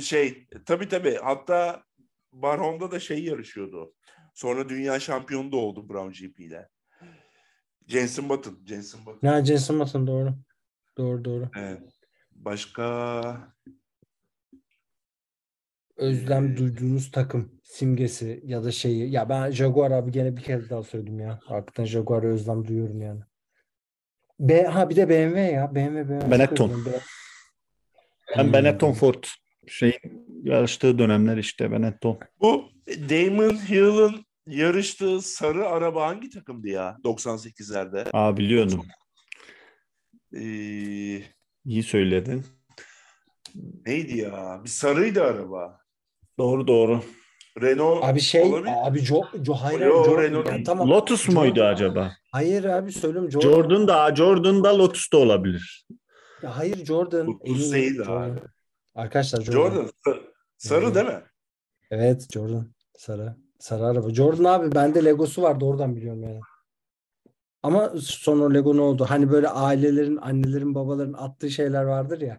Şey 0.00 0.48
tabii 0.66 0.88
tabii. 0.88 1.18
Hatta 1.22 1.82
Bar 2.32 2.60
Honda 2.60 2.90
da 2.90 3.00
şey 3.00 3.24
yarışıyordu. 3.24 3.94
Sonra 4.34 4.68
dünya 4.68 5.00
şampiyonu 5.00 5.52
da 5.52 5.56
oldu 5.56 5.88
Brown 5.88 6.10
GP 6.10 6.40
ile. 6.40 6.68
Jenson 7.86 8.28
Button. 8.28 8.58
Jenson 8.66 9.06
Button. 9.06 9.28
Ya 9.28 9.44
Jenson 9.44 9.80
Button 9.80 10.06
doğru. 10.06 10.34
Doğru 10.98 11.24
doğru. 11.24 11.50
Evet. 11.56 11.82
Başka 12.32 13.54
Özlem 16.00 16.52
Ee, 16.52 16.56
duyduğunuz 16.56 17.10
takım 17.10 17.60
simgesi 17.62 18.40
ya 18.44 18.64
da 18.64 18.72
şeyi. 18.72 19.10
Ya 19.10 19.28
ben 19.28 19.50
Jaguar 19.50 19.90
abi 19.90 20.12
gene 20.12 20.36
bir 20.36 20.42
kez 20.42 20.70
daha 20.70 20.82
söyledim 20.82 21.20
ya. 21.20 21.40
Hakikaten 21.44 21.84
Jaguar'a 21.84 22.26
özlem 22.26 22.66
duyuyorum 22.66 23.02
yani. 23.02 23.20
B 24.40 24.62
ha 24.62 24.90
bir 24.90 24.96
de 24.96 25.08
BMW 25.08 25.40
ya. 25.40 25.74
BMW 25.74 26.08
BMW. 26.08 26.30
Benetton. 26.30 26.84
Ben 28.38 28.44
Hmm. 28.44 28.52
Benetton 28.52 28.92
Ford 28.92 29.24
şeyin 29.66 30.26
yarıştığı 30.42 30.98
dönemler 30.98 31.36
işte 31.36 31.72
Benetton. 31.72 32.18
Bu 32.40 32.64
Damon 32.88 33.54
Hill'ın 33.68 34.24
yarıştığı 34.46 35.22
sarı 35.22 35.66
araba 35.68 36.06
hangi 36.06 36.30
takımdı 36.30 36.68
ya 36.68 36.96
98'lerde? 37.04 38.10
Aa 38.12 38.36
biliyordum. 38.36 38.86
Ee, 40.34 41.22
İyi 41.64 41.82
söyledin. 41.82 42.46
neydi 43.86 44.18
ya? 44.18 44.60
Bir 44.64 44.68
sarıydı 44.68 45.22
araba. 45.24 45.79
Doğru 46.40 46.66
doğru. 46.66 47.00
Renault 47.62 48.04
Abi 48.04 48.20
şey 48.20 48.42
olabilir. 48.42 48.72
abi 48.84 48.98
Jo, 49.00 49.22
Jo 49.44 49.54
hayır, 49.54 49.80
Yo, 49.80 50.04
Jordan. 50.04 50.22
Renault 50.22 50.66
tamam. 50.66 50.90
Lotus 50.90 51.26
Jordan- 51.26 51.34
muydu 51.40 51.62
acaba? 51.64 52.12
Hayır 52.32 52.64
abi 52.64 52.92
söylüyorum 52.92 53.30
Jordan. 53.30 53.48
Jordan 53.48 53.88
da 53.88 54.14
Jordan 54.16 54.64
da 54.64 54.78
Lotus 54.78 55.12
da 55.12 55.16
olabilir. 55.18 55.86
Ya 56.42 56.56
hayır 56.56 56.84
Jordan. 56.84 57.26
Lotus 57.26 57.72
değil 57.72 57.94
Jordan. 57.96 58.30
abi. 58.30 58.40
Arkadaşlar 58.94 59.40
Jordan. 59.42 59.60
Jordan. 59.74 59.90
Sarı, 60.58 60.84
Evet. 60.84 60.94
değil 60.94 61.06
mi? 61.06 61.20
Evet 61.90 62.26
Jordan. 62.32 62.72
Sarı. 62.98 63.36
Sarı 63.58 63.84
araba. 63.86 64.10
Jordan 64.14 64.44
abi 64.44 64.74
bende 64.74 65.04
Legosu 65.04 65.42
vardı 65.42 65.64
oradan 65.64 65.96
biliyorum 65.96 66.22
yani. 66.22 66.40
Ama 67.62 67.92
sonra 68.00 68.52
Lego 68.54 68.76
ne 68.76 68.80
oldu? 68.80 69.06
Hani 69.08 69.30
böyle 69.30 69.48
ailelerin, 69.48 70.16
annelerin, 70.16 70.74
babaların 70.74 71.12
attığı 71.12 71.50
şeyler 71.50 71.82
vardır 71.82 72.20
ya. 72.20 72.38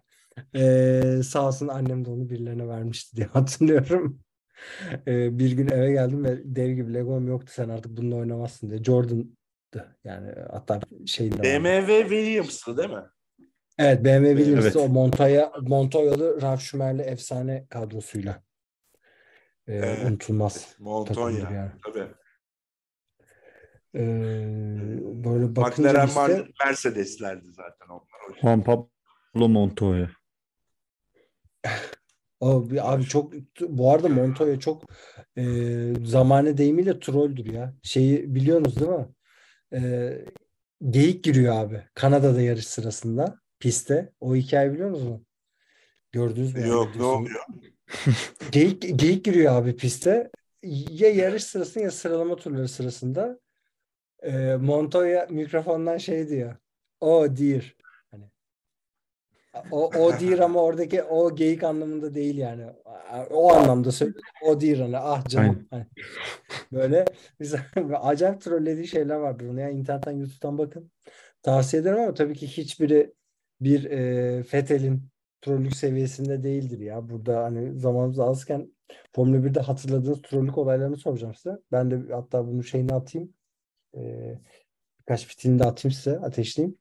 Ee, 0.54 1.20
sağ 1.24 1.46
olsun 1.46 1.68
annem 1.68 2.04
de 2.04 2.10
onu 2.10 2.30
birilerine 2.30 2.68
vermişti 2.68 3.16
diye 3.16 3.26
hatırlıyorum. 3.32 4.20
Ee, 5.06 5.38
bir 5.38 5.52
gün 5.52 5.68
eve 5.68 5.92
geldim 5.92 6.24
ve 6.24 6.38
dev 6.44 6.70
gibi 6.70 6.94
Lego'm 6.94 7.28
yoktu 7.28 7.52
sen 7.56 7.68
artık 7.68 7.96
bununla 7.96 8.16
oynamazsın 8.16 8.70
diye. 8.70 8.84
Jordan'dı 8.84 9.96
yani 10.04 10.32
hatta 10.50 10.80
şeyinde 11.06 11.36
vardı. 11.38 11.64
BMW 11.64 12.00
Williams'tı 12.08 12.76
değil 12.76 12.90
mi? 12.90 13.04
Evet 13.78 14.04
BMW 14.04 14.36
Williams'ı 14.36 14.78
Evet. 14.78 14.88
o 14.90 14.92
Montoya, 14.92 15.52
Montoyalı 15.60 16.42
Ralf 16.42 16.60
Schumacher'li 16.60 17.02
efsane 17.02 17.66
kadrosuyla. 17.70 18.42
Ee, 19.66 19.74
Evet. 19.74 20.04
unutulmaz. 20.10 20.74
Montoya. 20.78 21.50
yani. 21.50 21.70
Tabii. 21.86 22.06
Ee, 23.94 24.00
böyle 25.24 25.56
bakınca 25.56 25.88
McLaren 25.92 26.08
Mar- 26.08 26.52
Mercedes'lerdi 26.66 27.46
zaten 27.52 27.86
onlar. 27.88 28.40
Juan 28.40 28.62
Pablo 28.62 29.48
Montoya. 29.48 30.10
O, 32.40 32.70
bir- 32.70 32.92
abi 32.94 33.04
çok 33.04 33.32
bu 33.60 33.90
arada 33.92 34.08
Montoya 34.08 34.60
çok 34.60 34.82
e, 35.36 35.44
zamane 36.04 36.58
deyimiyle 36.58 37.00
trolldür 37.00 37.46
ya. 37.52 37.74
Şeyi 37.82 38.34
biliyorsunuz 38.34 38.76
değil 38.80 38.90
mi? 38.90 39.06
Ee, 39.74 40.24
geyik 40.90 41.24
giriyor 41.24 41.56
abi. 41.56 41.84
Kanada'da 41.94 42.40
yarış 42.42 42.66
sırasında 42.66 43.40
piste. 43.60 44.12
O 44.20 44.36
hikaye 44.36 44.72
biliyor 44.72 44.90
musunuz? 44.90 45.20
Gördünüz 46.12 46.54
mü? 46.54 46.68
Yok 46.68 46.96
ne 46.96 47.04
oluyor? 47.04 47.40
Geyik, 48.52 48.98
geyik 49.00 49.24
giriyor 49.24 49.54
abi 49.54 49.76
piste. 49.76 50.30
Ya 50.90 51.10
yarış 51.10 51.44
sırasında 51.44 51.84
ya 51.84 51.90
sıralama 51.90 52.36
turları 52.36 52.68
sırasında 52.68 53.40
e, 54.22 54.56
Montoya 54.56 55.26
mikrofondan 55.30 55.98
şey 55.98 56.28
diyor. 56.28 56.56
O 57.00 57.36
dear. 57.36 57.76
O, 59.70 59.90
o 59.98 60.12
ama 60.44 60.62
oradaki 60.62 61.02
o 61.02 61.36
geyik 61.36 61.62
anlamında 61.62 62.14
değil 62.14 62.38
yani. 62.38 62.66
O 63.30 63.52
anlamda 63.52 63.92
söylüyor. 63.92 64.22
O 64.42 64.60
dear 64.60 64.78
hani 64.78 64.98
ah 64.98 65.28
canım. 65.28 65.66
Hani 65.70 65.86
böyle 66.72 67.04
biz 67.40 67.54
acayip 68.00 68.40
trollediği 68.40 68.86
şeyler 68.86 69.16
vardır. 69.16 69.48
Onu 69.48 69.60
yani 69.60 69.78
internetten 69.78 70.12
YouTube'dan 70.12 70.58
bakın. 70.58 70.90
Tavsiye 71.42 71.82
ederim 71.82 72.00
ama 72.00 72.14
tabii 72.14 72.34
ki 72.34 72.46
hiçbiri 72.46 73.14
bir 73.60 73.84
e, 73.84 74.42
Fethel'in 74.42 75.02
trollük 75.42 75.76
seviyesinde 75.76 76.42
değildir 76.42 76.78
ya. 76.78 77.08
Burada 77.08 77.44
hani 77.44 77.80
zamanımız 77.80 78.20
azken 78.20 78.72
Formula 79.14 79.36
1'de 79.36 79.60
hatırladığınız 79.60 80.22
trollük 80.22 80.58
olaylarını 80.58 80.96
soracağım 80.96 81.34
size. 81.34 81.58
Ben 81.72 81.90
de 81.90 82.12
hatta 82.12 82.46
bunu 82.46 82.64
şeyini 82.64 82.94
atayım. 82.94 83.34
Ee, 83.96 84.38
birkaç 85.00 85.26
fitilini 85.26 85.58
de 85.58 85.64
atayım 85.64 85.92
size. 85.92 86.18
Ateşleyeyim. 86.18 86.78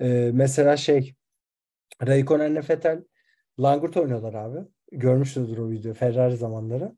Ee, 0.00 0.30
mesela 0.34 0.76
şey 0.76 1.14
Raikkonen'le 2.06 2.68
Vettel 2.68 3.04
langırt 3.60 3.96
oynuyorlar 3.96 4.34
abi. 4.34 4.58
Görmüşsünüzdür 4.92 5.58
o 5.58 5.70
video 5.70 5.94
Ferrari 5.94 6.36
zamanları. 6.36 6.96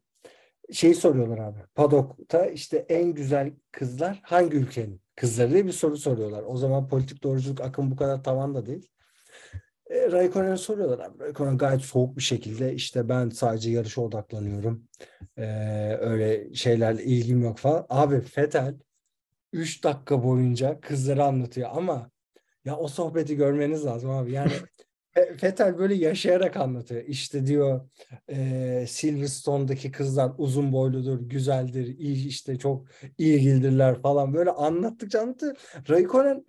Şeyi 0.73 0.95
soruyorlar 0.95 1.39
abi. 1.39 1.59
Paddock'ta 1.75 2.47
işte 2.47 2.87
en 2.89 3.15
güzel 3.15 3.53
kızlar 3.73 4.21
hangi 4.23 4.57
ülkenin 4.57 5.01
kızları 5.17 5.51
diye 5.53 5.67
bir 5.67 5.73
soru 5.73 5.97
soruyorlar. 5.97 6.43
O 6.47 6.57
zaman 6.57 6.89
politik 6.89 7.23
doğruculuk 7.23 7.61
akım 7.61 7.91
bu 7.91 7.97
kadar 7.97 8.25
tavan 8.25 8.55
da 8.55 8.67
değil. 8.67 8.89
E, 9.91 10.13
Raikkonen'e 10.13 10.57
soruyorlar 10.57 10.99
abi. 10.99 11.25
Raikkonen 11.25 11.59
gayet 11.59 11.81
soğuk 11.81 12.17
bir 12.17 12.23
şekilde 12.23 12.75
işte 12.75 13.09
ben 13.09 13.29
sadece 13.29 13.71
yarışa 13.71 14.01
odaklanıyorum. 14.01 14.89
E, 15.37 15.47
öyle 16.01 16.55
şeylerle 16.55 17.05
ilgim 17.05 17.43
yok 17.43 17.59
falan. 17.59 17.87
Abi 17.89 18.23
Vettel 18.37 18.75
3 19.53 19.85
dakika 19.85 20.25
boyunca 20.25 20.81
kızları 20.81 21.25
anlatıyor 21.25 21.71
ama 21.73 22.11
ya 22.65 22.77
o 22.77 22.89
sohbeti 22.89 23.37
görmeniz 23.37 23.85
lazım 23.85 24.11
abi. 24.11 24.33
Yani 24.33 24.53
Fe- 25.15 25.43
Vettel 25.43 25.79
böyle 25.79 25.95
yaşayarak 25.95 26.57
anlatıyor. 26.57 27.05
İşte 27.05 27.47
diyor 27.47 27.91
e, 28.31 28.85
Silverstone'daki 28.89 29.93
kızlar 29.93 30.33
uzun 30.39 30.73
boyludur, 30.73 31.21
güzeldir, 31.21 31.87
iyi 31.99 32.29
işte 32.29 32.59
çok 32.59 32.87
ilgilidirler 33.19 34.03
falan. 34.03 34.35
Böyle 34.35 34.51
anlattıkça 34.51 35.21
anlatıyor. 35.21 35.57
Raikkonen 35.91 36.45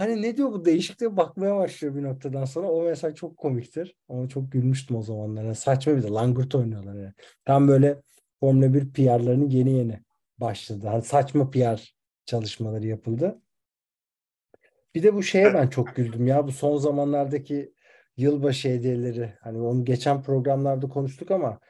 Hani 0.00 0.22
ne 0.22 0.36
diyor 0.36 0.52
bu 0.52 0.64
değişikliğe 0.64 1.16
bakmaya 1.16 1.56
başlıyor 1.56 1.94
bir 1.94 2.02
noktadan 2.02 2.44
sonra. 2.44 2.68
O 2.68 2.82
mesela 2.82 3.14
çok 3.14 3.36
komiktir. 3.36 3.96
Ama 4.08 4.28
çok 4.28 4.52
gülmüştüm 4.52 4.96
o 4.96 5.02
zamanlar. 5.02 5.44
Yani 5.44 5.54
saçma 5.54 5.96
bir 5.96 6.02
de 6.02 6.06
langırt 6.08 6.54
oynuyorlar 6.54 6.94
yani. 6.94 7.12
Tam 7.44 7.68
böyle 7.68 8.00
Formula 8.40 8.74
1 8.74 8.92
PR'larının 8.92 9.48
yeni 9.48 9.72
yeni 9.72 10.00
başladı. 10.38 10.86
Hani 10.86 11.02
saçma 11.02 11.50
PR 11.50 11.94
çalışmaları 12.26 12.86
yapıldı. 12.86 13.42
Bir 14.94 15.02
de 15.02 15.14
bu 15.14 15.22
şeye 15.22 15.54
ben 15.54 15.66
çok 15.68 15.96
güldüm 15.96 16.26
ya. 16.26 16.46
Bu 16.46 16.52
son 16.52 16.76
zamanlardaki 16.76 17.74
yılbaşı 18.16 18.68
hediyeleri. 18.68 19.34
Hani 19.40 19.58
onu 19.60 19.84
geçen 19.84 20.22
programlarda 20.22 20.88
konuştuk 20.88 21.30
ama 21.30 21.60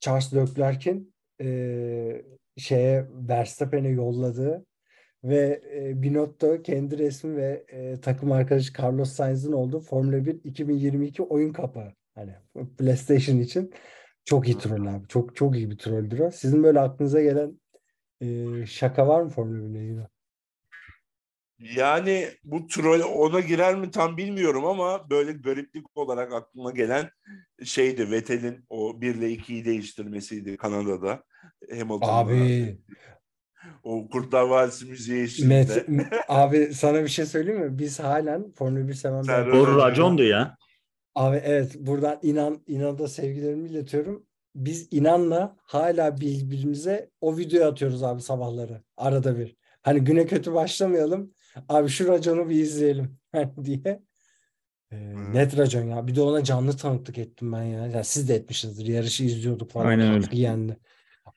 Charles 0.00 0.34
Leclerc'in 0.34 1.14
e, 1.40 2.22
şeye 2.56 3.08
Verstappen'e 3.10 3.88
yolladığı 3.88 4.66
ve 5.24 5.62
e, 5.74 6.02
Binotto 6.02 6.62
kendi 6.62 6.98
resmi 6.98 7.36
ve 7.36 7.64
e, 7.68 8.00
takım 8.00 8.32
arkadaşı 8.32 8.72
Carlos 8.82 9.12
Sainz'in 9.12 9.52
olduğu 9.52 9.80
Formula 9.80 10.26
1 10.26 10.40
2022 10.44 11.22
oyun 11.22 11.52
kapağı. 11.52 11.92
Hani 12.14 12.34
PlayStation 12.78 13.38
için 13.38 13.72
çok 14.24 14.48
iyi 14.48 14.58
troll 14.58 14.86
abi. 14.86 15.08
Çok 15.08 15.36
çok 15.36 15.56
iyi 15.56 15.70
bir 15.70 15.78
trolldür 15.78 16.18
o. 16.18 16.30
Sizin 16.30 16.62
böyle 16.62 16.80
aklınıza 16.80 17.22
gelen 17.22 17.60
e, 18.20 18.66
şaka 18.66 19.08
var 19.08 19.22
mı 19.22 19.30
Formula 19.30 19.64
1 19.64 19.70
ile 19.70 19.84
ilgili? 19.84 20.13
Yani 21.58 22.28
bu 22.44 22.66
troll 22.66 23.00
ona 23.00 23.40
girer 23.40 23.74
mi 23.74 23.90
tam 23.90 24.16
bilmiyorum 24.16 24.64
ama 24.64 25.10
böyle 25.10 25.32
gariplik 25.32 25.96
olarak 25.96 26.32
aklıma 26.32 26.70
gelen 26.70 27.10
şeydi 27.64 28.10
Vettel'in 28.10 28.64
o 28.68 29.00
1 29.00 29.14
ile 29.14 29.32
2'yi 29.32 29.64
değiştirmesiydi 29.64 30.56
Kanada'da. 30.56 31.22
Hamilton'la. 31.70 32.18
Abi 32.18 32.78
O 33.82 34.08
Kurtlar 34.08 34.42
Vadisi 34.42 34.86
müziği 34.86 35.22
eşliğinde. 35.22 35.84
Met, 35.88 36.12
abi 36.28 36.74
sana 36.74 37.02
bir 37.02 37.08
şey 37.08 37.26
söyleyeyim 37.26 37.60
mi? 37.60 37.78
Biz 37.78 38.00
halen 38.00 38.52
Formula 38.52 38.88
1 38.88 38.94
seven 38.94 39.14
arkadaşız. 39.14 39.52
Doğru 39.52 39.78
racondu 39.78 40.22
ya. 40.22 40.56
Abi 41.14 41.40
evet 41.44 41.76
buradan 41.78 42.18
inan 42.22 42.62
inanda 42.66 43.08
sevgilerimi 43.08 43.68
iletiyorum. 43.68 44.26
Biz 44.54 44.88
inanla 44.90 45.56
hala 45.62 46.20
birbirimize 46.20 47.10
o 47.20 47.36
videoyu 47.36 47.66
atıyoruz 47.66 48.02
abi 48.02 48.22
sabahları 48.22 48.82
arada 48.96 49.38
bir. 49.38 49.56
Hani 49.82 50.00
güne 50.00 50.26
kötü 50.26 50.54
başlamayalım. 50.54 51.34
Abi 51.68 51.88
şu 51.88 52.08
raconu 52.08 52.48
bir 52.48 52.56
izleyelim 52.56 53.16
diye. 53.64 54.02
Ee, 54.92 55.32
net 55.32 55.58
racon 55.58 55.82
ya. 55.84 56.06
Bir 56.06 56.16
de 56.16 56.20
ona 56.20 56.44
canlı 56.44 56.76
tanıklık 56.76 57.18
ettim 57.18 57.52
ben 57.52 57.62
ya. 57.62 57.86
ya 57.86 58.04
siz 58.04 58.28
de 58.28 58.34
etmişsinizdir. 58.34 58.86
Yarışı 58.86 59.24
izliyorduk 59.24 59.70
falan. 59.70 59.86
Aynen 59.86 60.12
öyle. 60.12 60.24
Hakkı 60.24 60.36
yendi. 60.36 60.78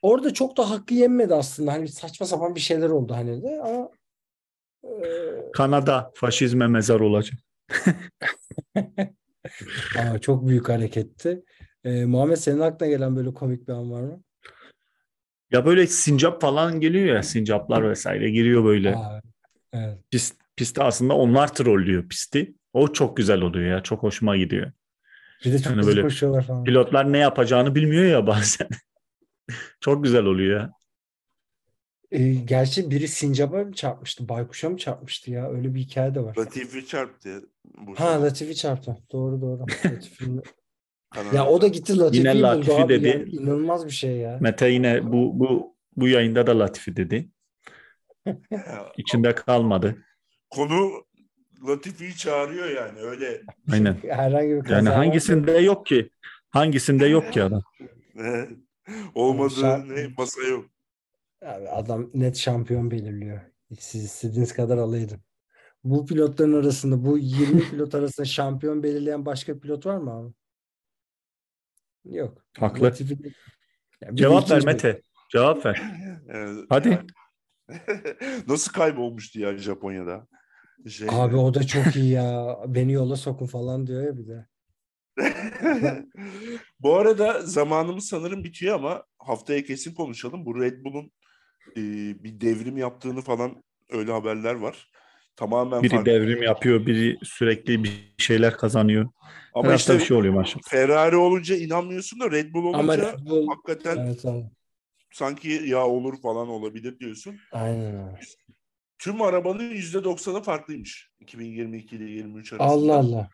Orada 0.02 0.34
çok 0.34 0.58
da 0.58 0.70
hakkı 0.70 0.94
yenmedi 0.94 1.34
aslında. 1.34 1.74
Hani 1.74 1.88
saçma 1.88 2.26
sapan 2.26 2.56
bir 2.56 2.60
şeyler 2.60 2.90
oldu 2.90 3.14
hani 3.14 3.44
de 3.44 3.62
ama 3.64 3.90
e, 4.84 4.92
Kanada 5.54 6.12
faşizme 6.16 6.68
mezar 6.68 7.00
olacak. 7.00 7.40
Aa, 9.98 10.20
çok 10.22 10.48
büyük 10.48 10.70
hareketti. 10.70 11.44
Ee, 11.84 12.06
Muhammed 12.06 12.36
senin 12.36 12.60
aklına 12.60 12.90
gelen 12.90 13.16
böyle 13.16 13.34
komik 13.34 13.68
bir 13.68 13.74
an 13.74 13.92
var 13.92 14.02
mı? 14.02 14.24
Ya 15.52 15.66
böyle 15.66 15.88
sincap 15.88 16.42
falan 16.42 16.80
geliyor 16.80 17.16
ya 17.16 17.24
sincaplar 17.24 17.90
vesaire 17.90 18.30
giriyor 18.30 18.64
böyle. 18.66 18.96
Aa, 18.96 19.22
evet. 19.86 19.98
Pist, 20.12 20.36
pistte 20.56 20.84
aslında 20.84 21.14
onlar 21.14 21.54
trollüyor 21.56 22.10
pisti. 22.10 22.54
O 22.74 22.94
çok 22.94 23.18
güzel 23.18 23.42
oluyor 23.42 23.70
ya. 23.72 23.84
Çok 23.84 24.04
hoşuma 24.04 24.38
gidiyor. 24.38 24.72
Bir 25.46 25.54
de 25.54 25.60
çok 25.60 25.76
Yani 25.76 25.88
böyle 25.88 26.02
koşuyorlar 26.02 26.44
falan. 26.44 26.64
Pilotlar 26.64 27.14
ne 27.14 27.18
yapacağını 27.18 27.76
bilmiyor 27.76 28.06
ya 28.06 28.28
bazen. 28.28 28.68
çok 29.82 30.04
güzel 30.04 30.26
oluyor 30.26 30.60
ya. 30.60 30.72
Ee, 32.12 32.34
gerçi 32.34 32.92
biri 32.92 33.08
sincaba 33.08 33.64
mı 33.64 33.74
çarpmıştı? 33.74 34.30
Baykuş'a 34.30 34.70
mı 34.70 34.78
çarpmıştı 34.78 35.32
ya? 35.32 35.52
Öyle 35.52 35.76
bir 35.76 35.80
hikaye 35.80 36.16
de 36.16 36.24
var. 36.24 36.36
Latifi 36.38 36.88
çarptı. 36.88 37.42
Bu 37.78 38.00
Ha 38.00 38.22
Latifi 38.22 38.56
çarptı. 38.56 38.98
Doğru 39.12 39.42
doğru. 39.42 39.66
Ya 41.34 41.48
o 41.48 41.62
da 41.62 41.68
gitti 41.68 41.98
Latifi'yi 41.98 42.20
Yine 42.20 42.34
buldu 42.34 42.44
Latifi 42.44 42.74
abi. 42.74 42.94
dedi. 42.94 43.08
Yani 43.08 43.30
inanılmaz 43.30 43.86
bir 43.86 43.92
şey 43.92 44.18
ya. 44.18 44.38
Mete 44.42 44.70
yine 44.70 45.12
bu 45.12 45.40
bu 45.40 45.76
bu 45.96 46.08
yayında 46.08 46.48
da 46.48 46.60
Latifi 46.60 46.96
dedi. 46.96 47.30
İçinde 48.98 49.36
kalmadı. 49.36 50.06
Konu 50.50 51.06
Latifi'yi 51.68 52.16
çağırıyor 52.16 52.66
yani 52.70 53.00
öyle. 53.00 53.42
Aynen. 53.72 53.94
Herhangi 54.10 54.50
bir 54.50 54.70
Yani 54.70 54.90
var. 54.90 54.96
hangisinde 54.96 55.52
yok 55.52 55.86
ki? 55.86 56.10
Hangisinde 56.50 57.06
yok 57.06 57.34
ki 57.34 57.44
adam? 57.44 57.62
Olmadığı 59.16 59.54
Şa- 59.54 59.96
ne 59.96 60.14
masa 60.18 60.42
yok. 60.42 60.66
Abi 61.46 61.70
adam 61.70 62.10
net 62.14 62.38
şampiyon 62.38 62.92
belirliyor. 62.92 63.42
Siz 63.80 64.04
istediğiniz 64.04 64.54
kadar 64.54 64.78
alaydın. 64.78 65.20
Bu 65.84 66.06
pilotların 66.06 66.54
arasında, 66.54 67.06
bu 67.06 67.18
20 67.18 67.60
pilot 67.70 67.96
arasında 67.96 68.26
şampiyon 68.26 68.84
belirleyen 68.84 69.26
başka 69.26 69.60
pilot 69.60 69.86
var 69.86 69.98
mı 69.98 70.12
abi? 70.12 70.34
Yok. 72.18 72.46
Haklı. 72.60 72.88
Latifi- 72.88 73.34
Ya 74.02 74.08
bir 74.12 74.18
de 74.18 74.22
Cevap 74.22 74.52
ver 74.52 74.66
Mete. 74.66 75.02
Cevap 75.32 75.66
ver. 75.66 75.82
Yani- 76.28 76.66
Hadi. 76.70 77.00
Nasıl 78.48 78.74
kaybolmuştu 78.74 79.40
ya 79.40 79.58
Japonya'da? 79.58 80.28
Şey, 80.90 81.08
Abi 81.12 81.36
o 81.36 81.54
da 81.54 81.64
çok 81.64 81.96
iyi 81.96 82.12
ya. 82.12 82.58
Beni 82.68 82.92
yola 82.92 83.16
sokun 83.16 83.46
falan 83.46 83.88
diyor 83.88 84.04
ya 84.04 84.18
bir 84.18 84.28
de. 84.28 84.48
Bu 86.80 86.98
arada 86.98 87.42
zamanımız 87.42 88.06
sanırım 88.06 88.44
bitiyor 88.44 88.76
ama 88.76 89.04
haftaya 89.20 89.64
kesin 89.64 89.94
konuşalım. 89.94 90.46
Bu 90.46 90.62
Red 90.62 90.86
Bull'un 90.86 91.12
e, 91.72 91.82
bir 92.24 92.42
devrim 92.42 92.78
yaptığını 92.78 93.22
falan 93.22 93.64
öyle 93.90 94.12
haberler 94.12 94.54
var. 94.54 94.90
Tamamen 95.36 95.84
Biri 95.84 95.96
farklı. 95.96 96.12
devrim 96.12 96.44
yapıyor, 96.44 96.86
biri 96.86 97.18
sürekli 97.24 97.84
bir 97.84 98.14
şeyler 98.18 98.58
kazanıyor. 98.58 99.10
Ama 99.54 99.70
Her 99.70 99.76
işte 99.76 99.94
bir 99.94 100.00
şey 100.00 100.18
oluyor 100.18 100.34
maşallah. 100.34 100.64
Ferrari 100.70 101.16
olunca 101.16 101.56
inanmıyorsun 101.56 102.20
da 102.20 102.32
Red 102.32 102.54
Bull 102.54 102.64
olunca 102.64 102.80
Ama 102.80 102.98
Red 102.98 103.26
Bull 103.26 103.48
hakikaten 103.48 103.98
evet 103.98 104.26
abi. 104.26 104.44
Sanki 105.12 105.50
ya 105.50 105.88
olur 105.88 106.22
falan 106.22 106.48
olabilir 106.48 107.00
diyorsun. 107.00 107.36
Aynen. 107.52 108.20
Tüm 109.00 109.22
arabanın 109.22 109.72
%90'ı 109.72 110.42
farklıymış. 110.42 111.12
2022 111.20 111.96
ile 111.96 112.04
23 112.04 112.54
arasında. 112.54 112.70
Allah 112.70 112.96
Allah. 112.98 113.30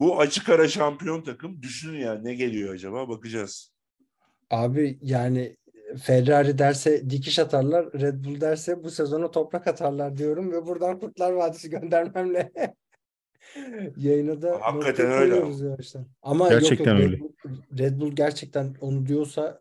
Bu 0.00 0.20
açık 0.20 0.48
ara 0.48 0.68
şampiyon 0.68 1.22
takım. 1.22 1.62
Düşünün 1.62 1.98
ya 1.98 2.14
ne 2.14 2.34
geliyor 2.34 2.74
acaba 2.74 3.08
bakacağız. 3.08 3.72
Abi 4.50 4.98
yani 5.02 5.56
Ferrari 6.02 6.58
derse 6.58 7.10
dikiş 7.10 7.38
atarlar, 7.38 7.92
Red 7.92 8.24
Bull 8.24 8.40
derse 8.40 8.84
bu 8.84 8.90
sezona 8.90 9.30
toprak 9.30 9.66
atarlar 9.66 10.16
diyorum 10.16 10.52
ve 10.52 10.66
buradan 10.66 11.00
Kurtlar 11.00 11.32
Vadisi 11.32 11.70
göndermemle 11.70 12.52
yayına 13.96 14.42
da 14.42 14.58
Hakikaten 14.62 15.10
öyle. 15.10 15.30
koyuyoruz 15.30 15.60
yavaştan. 15.60 16.06
Ama 16.22 16.48
Gerçekten 16.48 16.96
yok, 16.96 17.02
yok, 17.02 17.12
öyle. 17.12 17.16
Red 17.16 17.20
Bull, 17.20 17.78
Red 17.78 18.00
Bull 18.00 18.12
gerçekten 18.12 18.74
onu 18.80 19.06
diyorsa 19.06 19.60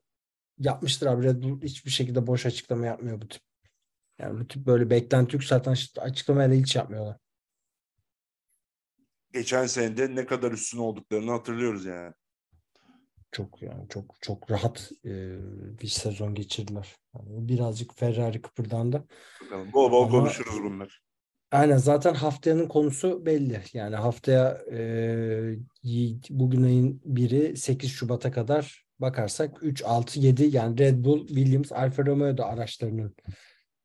yapmıştır 0.66 1.08
abi. 1.08 1.24
Red 1.24 1.44
Bull 1.44 1.62
hiçbir 1.62 1.92
şekilde 1.92 2.28
boş 2.28 2.46
açıklama 2.46 2.86
yapmıyor 2.86 3.22
bu 3.22 3.28
tip. 3.28 3.42
Yani 4.20 4.40
bu 4.40 4.48
tip 4.48 4.66
böyle 4.66 4.90
beklenti 4.90 5.36
yükselten 5.36 5.76
açıklamaları 5.98 6.54
hiç 6.54 6.76
yapmıyorlar. 6.76 7.18
Geçen 9.32 9.66
senede 9.66 10.16
ne 10.16 10.26
kadar 10.26 10.52
üstün 10.52 10.78
olduklarını 10.78 11.32
hatırlıyoruz 11.32 11.86
yani. 11.86 12.14
Çok 13.32 13.62
yani 13.62 13.90
çok 13.90 14.16
çok 14.22 14.52
rahat 14.52 14.92
e, 15.06 15.12
bir 15.82 15.88
sezon 15.88 16.36
geçirdiler. 16.36 16.96
Yani 17.16 17.48
birazcık 17.48 17.98
Ferrari 18.00 18.42
kıpırdandı. 18.42 19.08
Bakalım. 19.44 19.74
Bol 19.74 19.92
bol 19.92 20.02
Ama- 20.04 20.12
konuşuruz 20.12 20.64
bunlar. 20.64 21.04
Aynen 21.52 21.78
zaten 21.78 22.14
haftanın 22.14 22.68
konusu 22.68 23.26
belli. 23.26 23.62
Yani 23.74 23.96
haftaya 23.96 24.62
e, 24.72 24.80
bugün 26.30 26.64
ayın 26.64 27.02
biri 27.06 27.58
8 27.58 27.92
Şubat'a 27.92 28.32
kadar 28.32 28.83
bakarsak 29.00 29.64
3, 29.64 29.84
6, 29.86 30.20
7 30.20 30.44
yani 30.44 30.80
Red 30.80 31.06
Bull, 31.06 31.28
Williams, 31.28 31.72
Alfa 31.72 32.06
Romeo 32.06 32.38
da 32.38 32.46
araçlarının 32.46 33.16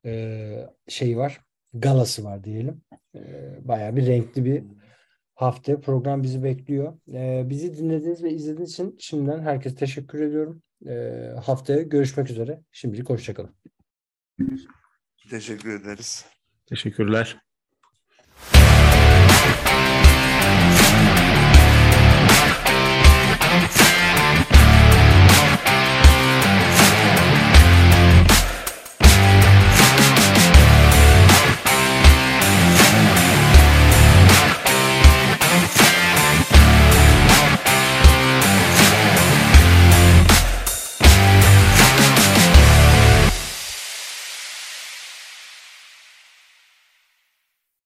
e, 0.05 0.65
şeyi 0.87 1.17
var. 1.17 1.41
Galası 1.73 2.23
var 2.23 2.43
diyelim. 2.43 2.81
E, 3.15 3.21
bayağı 3.61 3.95
bir 3.95 4.05
renkli 4.05 4.45
bir 4.45 4.63
hafta 5.35 5.79
program 5.79 6.23
bizi 6.23 6.43
bekliyor. 6.43 6.99
E, 7.13 7.49
bizi 7.49 7.77
dinlediğiniz 7.77 8.23
ve 8.23 8.31
izlediğiniz 8.33 8.71
için 8.71 8.95
şimdiden 8.99 9.41
herkese 9.41 9.75
teşekkür 9.75 10.21
ediyorum. 10.21 10.61
E, 10.87 10.93
haftaya 11.45 11.81
görüşmek 11.81 12.29
üzere. 12.29 12.61
Şimdilik 12.71 13.09
hoşçakalın. 13.09 13.55
Teşekkür 15.29 15.81
ederiz. 15.81 16.25
Teşekkürler. 16.65 17.48